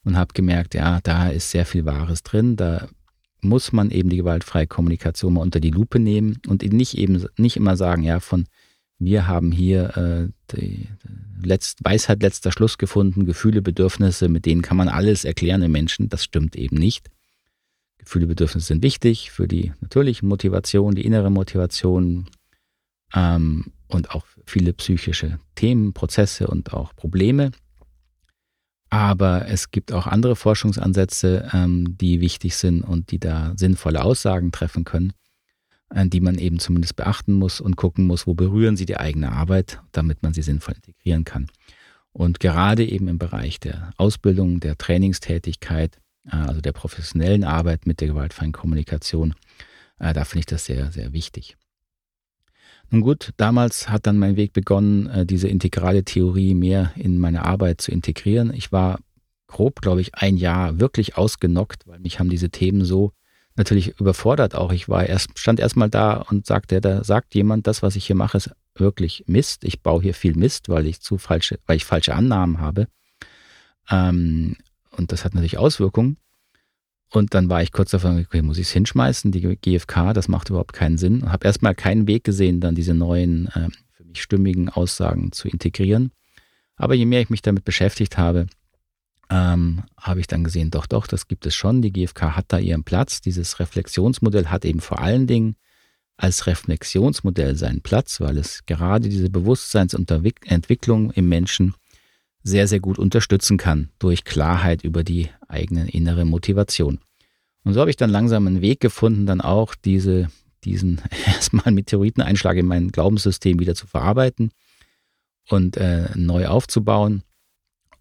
und 0.03 0.17
habe 0.17 0.33
gemerkt, 0.33 0.73
ja, 0.73 0.99
da 1.01 1.29
ist 1.29 1.51
sehr 1.51 1.65
viel 1.65 1.85
Wahres 1.85 2.23
drin. 2.23 2.55
Da 2.55 2.87
muss 3.41 3.71
man 3.71 3.91
eben 3.91 4.09
die 4.09 4.17
gewaltfreie 4.17 4.67
Kommunikation 4.67 5.33
mal 5.33 5.41
unter 5.41 5.59
die 5.59 5.71
Lupe 5.71 5.99
nehmen 5.99 6.39
und 6.47 6.63
nicht 6.63 6.97
eben 6.97 7.25
nicht 7.37 7.57
immer 7.57 7.75
sagen, 7.75 8.03
ja, 8.03 8.19
von 8.19 8.45
wir 9.01 9.27
haben 9.27 9.51
hier 9.51 9.97
äh, 9.97 10.55
die 10.55 10.87
Letzt, 11.43 11.79
Weisheit 11.83 12.21
letzter 12.21 12.51
Schluss 12.51 12.77
gefunden, 12.77 13.25
Gefühle, 13.25 13.63
Bedürfnisse, 13.63 14.29
mit 14.29 14.45
denen 14.45 14.61
kann 14.61 14.77
man 14.77 14.89
alles 14.89 15.25
erklären 15.25 15.63
im 15.63 15.71
Menschen. 15.71 16.07
Das 16.07 16.23
stimmt 16.23 16.55
eben 16.55 16.75
nicht. 16.75 17.09
Gefühle, 17.97 18.27
Bedürfnisse 18.27 18.67
sind 18.67 18.83
wichtig 18.83 19.31
für 19.31 19.47
die 19.47 19.73
natürliche 19.81 20.25
Motivation, 20.25 20.93
die 20.93 21.03
innere 21.03 21.31
Motivation 21.31 22.29
ähm, 23.15 23.71
und 23.87 24.11
auch 24.11 24.25
viele 24.45 24.71
psychische 24.73 25.39
Themen, 25.55 25.93
Prozesse 25.93 26.45
und 26.45 26.73
auch 26.73 26.95
Probleme. 26.95 27.51
Aber 28.91 29.47
es 29.47 29.71
gibt 29.71 29.91
auch 29.93 30.05
andere 30.05 30.35
Forschungsansätze, 30.35 31.49
ähm, 31.53 31.97
die 31.97 32.21
wichtig 32.21 32.55
sind 32.55 32.83
und 32.83 33.09
die 33.09 33.19
da 33.19 33.53
sinnvolle 33.55 34.03
Aussagen 34.03 34.51
treffen 34.51 34.83
können, 34.83 35.13
die 35.93 36.21
man 36.21 36.37
eben 36.37 36.59
zumindest 36.59 36.95
beachten 36.95 37.33
muss 37.33 37.59
und 37.59 37.75
gucken 37.75 38.07
muss, 38.07 38.27
wo 38.27 38.33
berühren 38.33 38.77
sie 38.77 38.85
die 38.85 38.97
eigene 38.97 39.31
Arbeit, 39.31 39.81
damit 39.91 40.23
man 40.23 40.33
sie 40.33 40.41
sinnvoll 40.41 40.75
integrieren 40.75 41.25
kann. 41.25 41.47
Und 42.13 42.39
gerade 42.39 42.85
eben 42.85 43.07
im 43.07 43.17
Bereich 43.17 43.59
der 43.59 43.91
Ausbildung, 43.97 44.59
der 44.59 44.77
Trainingstätigkeit, 44.77 45.97
äh, 46.25 46.35
also 46.35 46.61
der 46.61 46.73
professionellen 46.73 47.43
Arbeit 47.43 47.85
mit 47.85 48.01
der 48.01 48.09
gewaltfreien 48.09 48.51
Kommunikation, 48.51 49.33
äh, 49.99 50.13
da 50.13 50.25
finde 50.25 50.39
ich 50.39 50.45
das 50.45 50.65
sehr, 50.65 50.91
sehr 50.91 51.13
wichtig. 51.13 51.57
Nun 52.89 53.01
gut, 53.01 53.31
damals 53.37 53.87
hat 53.87 54.05
dann 54.05 54.19
mein 54.19 54.35
Weg 54.35 54.51
begonnen, 54.51 55.07
äh, 55.07 55.25
diese 55.25 55.47
integrale 55.47 56.03
Theorie 56.03 56.53
mehr 56.53 56.91
in 56.95 57.19
meine 57.19 57.45
Arbeit 57.45 57.79
zu 57.79 57.91
integrieren. 57.91 58.53
Ich 58.53 58.73
war 58.73 58.99
grob, 59.47 59.81
glaube 59.81 60.01
ich, 60.01 60.15
ein 60.15 60.35
Jahr 60.35 60.79
wirklich 60.79 61.17
ausgenockt, 61.17 61.87
weil 61.87 61.99
mich 61.99 62.19
haben 62.19 62.29
diese 62.29 62.49
Themen 62.49 62.83
so 62.83 63.13
natürlich 63.55 63.99
überfordert 63.99 64.55
auch. 64.55 64.71
Ich 64.71 64.89
war 64.89 65.05
erst, 65.05 65.37
stand 65.37 65.59
erstmal 65.59 65.89
da 65.89 66.15
und 66.15 66.45
sagte, 66.45 66.81
da 66.81 67.03
sagt 67.03 67.35
jemand, 67.35 67.67
das, 67.67 67.83
was 67.83 67.95
ich 67.95 68.05
hier 68.05 68.15
mache, 68.15 68.37
ist 68.37 68.51
wirklich 68.75 69.23
Mist. 69.27 69.63
Ich 69.63 69.81
baue 69.81 70.01
hier 70.01 70.13
viel 70.13 70.35
Mist, 70.35 70.69
weil 70.69 70.87
ich 70.87 71.01
zu 71.01 71.17
falsche, 71.17 71.59
weil 71.65 71.77
ich 71.77 71.85
falsche 71.85 72.15
Annahmen 72.15 72.59
habe. 72.59 72.87
Ähm, 73.89 74.55
und 74.91 75.11
das 75.11 75.25
hat 75.25 75.33
natürlich 75.33 75.57
Auswirkungen. 75.57 76.17
Und 77.09 77.33
dann 77.33 77.49
war 77.49 77.61
ich 77.61 77.73
kurz 77.73 77.91
davon, 77.91 78.19
okay, 78.19 78.41
muss 78.41 78.57
ich 78.57 78.67
es 78.67 78.71
hinschmeißen, 78.71 79.31
die 79.33 79.57
GfK, 79.57 80.13
das 80.13 80.29
macht 80.29 80.49
überhaupt 80.49 80.73
keinen 80.73 80.97
Sinn. 80.97 81.23
Und 81.23 81.31
habe 81.31 81.45
erstmal 81.45 81.75
keinen 81.75 82.07
Weg 82.07 82.23
gesehen, 82.23 82.61
dann 82.61 82.73
diese 82.73 82.93
neuen, 82.93 83.47
äh, 83.47 83.67
für 83.91 84.05
mich 84.05 84.21
stimmigen 84.21 84.69
Aussagen 84.69 85.33
zu 85.33 85.49
integrieren. 85.49 86.11
Aber 86.77 86.93
je 86.95 87.05
mehr 87.05 87.21
ich 87.21 87.29
mich 87.29 87.41
damit 87.41 87.65
beschäftigt 87.65 88.17
habe, 88.17 88.47
ähm, 89.31 89.83
habe 89.97 90.19
ich 90.19 90.27
dann 90.27 90.43
gesehen, 90.43 90.71
doch, 90.71 90.85
doch, 90.85 91.07
das 91.07 91.27
gibt 91.27 91.45
es 91.45 91.55
schon. 91.55 91.81
Die 91.81 91.93
GfK 91.93 92.35
hat 92.35 92.45
da 92.49 92.59
ihren 92.59 92.83
Platz. 92.83 93.21
Dieses 93.21 93.59
Reflexionsmodell 93.59 94.47
hat 94.47 94.65
eben 94.65 94.81
vor 94.81 94.99
allen 94.99 95.25
Dingen 95.25 95.55
als 96.17 96.45
Reflexionsmodell 96.45 97.55
seinen 97.55 97.81
Platz, 97.81 98.19
weil 98.19 98.37
es 98.37 98.65
gerade 98.65 99.07
diese 99.07 99.29
Bewusstseinsentwicklung 99.29 101.11
im 101.11 101.29
Menschen 101.29 101.73
sehr, 102.43 102.67
sehr 102.67 102.79
gut 102.79 102.99
unterstützen 102.99 103.57
kann 103.57 103.89
durch 103.99 104.25
Klarheit 104.25 104.83
über 104.83 105.03
die 105.03 105.29
eigene 105.47 105.89
innere 105.89 106.25
Motivation. 106.25 106.99
Und 107.63 107.73
so 107.73 107.79
habe 107.79 107.89
ich 107.89 107.97
dann 107.97 108.09
langsam 108.09 108.47
einen 108.47 108.61
Weg 108.61 108.81
gefunden, 108.81 109.25
dann 109.25 109.39
auch 109.39 109.75
diese, 109.75 110.29
diesen 110.65 111.01
erstmal 111.25 111.71
Meteoriteneinschlag 111.71 112.57
in 112.57 112.65
mein 112.65 112.91
Glaubenssystem 112.91 113.59
wieder 113.59 113.75
zu 113.75 113.87
verarbeiten 113.87 114.51
und 115.49 115.77
äh, 115.77 116.09
neu 116.15 116.47
aufzubauen. 116.47 117.23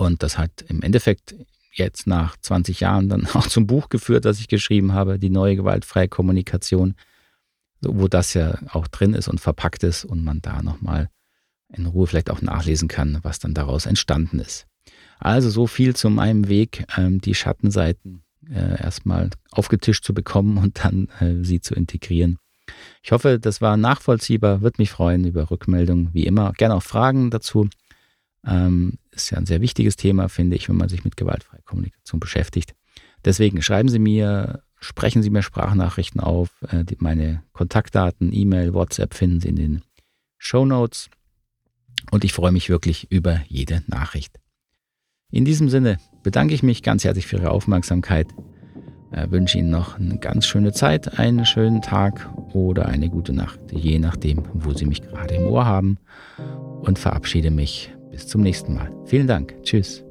Und 0.01 0.23
das 0.23 0.39
hat 0.39 0.63
im 0.69 0.81
Endeffekt 0.81 1.35
jetzt 1.75 2.07
nach 2.07 2.39
20 2.39 2.81
Jahren 2.81 3.11
dann 3.11 3.27
auch 3.35 3.47
zum 3.47 3.67
Buch 3.67 3.91
geführt, 3.91 4.25
das 4.25 4.41
ich 4.41 4.49
geschrieben 4.49 4.95
habe, 4.95 5.19
die 5.19 5.29
neue 5.29 5.57
gewaltfreie 5.57 6.09
Kommunikation, 6.09 6.95
wo 7.83 8.09
das 8.09 8.33
ja 8.33 8.59
auch 8.71 8.89
drin 8.89 9.13
ist 9.13 9.29
und 9.29 9.43
verpackt 9.43 9.83
ist 9.83 10.07
und 10.07 10.25
man 10.25 10.41
da 10.41 10.63
nochmal 10.63 11.11
in 11.69 11.85
Ruhe 11.85 12.07
vielleicht 12.07 12.31
auch 12.31 12.41
nachlesen 12.41 12.89
kann, 12.89 13.19
was 13.23 13.41
dann 13.41 13.53
daraus 13.53 13.85
entstanden 13.85 14.39
ist. 14.39 14.67
Also 15.19 15.51
so 15.51 15.67
viel 15.67 15.95
zu 15.95 16.09
meinem 16.09 16.49
Weg, 16.49 16.87
ähm, 16.97 17.21
die 17.21 17.35
Schattenseiten 17.35 18.23
äh, 18.49 18.83
erstmal 18.83 19.29
aufgetischt 19.51 20.03
zu 20.03 20.15
bekommen 20.15 20.57
und 20.57 20.83
dann 20.83 21.09
äh, 21.21 21.45
sie 21.45 21.61
zu 21.61 21.75
integrieren. 21.75 22.39
Ich 23.03 23.13
hoffe, 23.13 23.39
das 23.39 23.61
war 23.61 23.77
nachvollziehbar, 23.77 24.63
würde 24.63 24.81
mich 24.81 24.93
freuen 24.93 25.27
über 25.27 25.51
Rückmeldungen, 25.51 26.09
wie 26.15 26.25
immer. 26.25 26.53
Gerne 26.55 26.77
auch 26.77 26.83
Fragen 26.83 27.31
dazu. 27.31 27.69
Ähm, 28.47 28.99
ist 29.11 29.31
ja 29.31 29.39
ein 29.39 29.47
sehr 29.47 29.61
wichtiges 29.61 29.97
Thema, 29.97 30.29
finde 30.29 30.57
ich, 30.57 30.69
wenn 30.69 30.77
man 30.77 30.89
sich 30.89 31.05
mit 31.05 31.17
gewaltfreier 31.17 31.63
Kommunikation 31.65 32.21
beschäftigt. 32.21 32.75
Deswegen 33.25 33.61
schreiben 33.61 33.89
Sie 33.89 33.99
mir, 33.99 34.63
sprechen 34.79 35.23
Sie 35.23 35.31
mir 35.31 35.43
Sprachnachrichten 35.43 36.21
auf. 36.21 36.49
Äh, 36.69 36.85
die, 36.85 36.97
meine 36.99 37.43
Kontaktdaten, 37.53 38.33
E-Mail, 38.33 38.73
WhatsApp 38.73 39.15
finden 39.15 39.41
Sie 39.41 39.49
in 39.49 39.57
den 39.57 39.83
Show 40.39 40.65
Notes. 40.65 41.11
Und 42.11 42.25
ich 42.25 42.33
freue 42.33 42.53
mich 42.53 42.71
wirklich 42.71 43.11
über 43.11 43.41
jede 43.49 43.83
Nachricht. 43.87 44.41
In 45.31 45.45
diesem 45.45 45.69
Sinne 45.69 45.99
bedanke 46.23 46.55
ich 46.55 46.63
mich 46.63 46.83
ganz 46.83 47.05
herzlich 47.05 47.27
für 47.27 47.37
Ihre 47.37 47.51
Aufmerksamkeit. 47.51 48.27
Ich 49.13 49.31
wünsche 49.31 49.59
Ihnen 49.59 49.71
noch 49.71 49.99
eine 49.99 50.19
ganz 50.19 50.47
schöne 50.47 50.73
Zeit, 50.73 51.19
einen 51.19 51.45
schönen 51.45 51.83
Tag 51.83 52.31
oder 52.55 52.87
eine 52.87 53.11
gute 53.11 53.33
Nacht, 53.33 53.61
je 53.73 53.99
nachdem, 53.99 54.45
wo 54.55 54.73
Sie 54.73 54.87
mich 54.87 55.03
gerade 55.03 55.35
im 55.35 55.43
Ohr 55.45 55.67
haben. 55.67 55.99
Und 56.81 56.99
verabschiede 56.99 57.51
mich 57.51 57.93
bis 58.21 58.29
zum 58.29 58.43
nächsten 58.43 58.75
Mal. 58.75 58.93
Vielen 59.07 59.27
Dank. 59.27 59.55
Tschüss. 59.63 60.05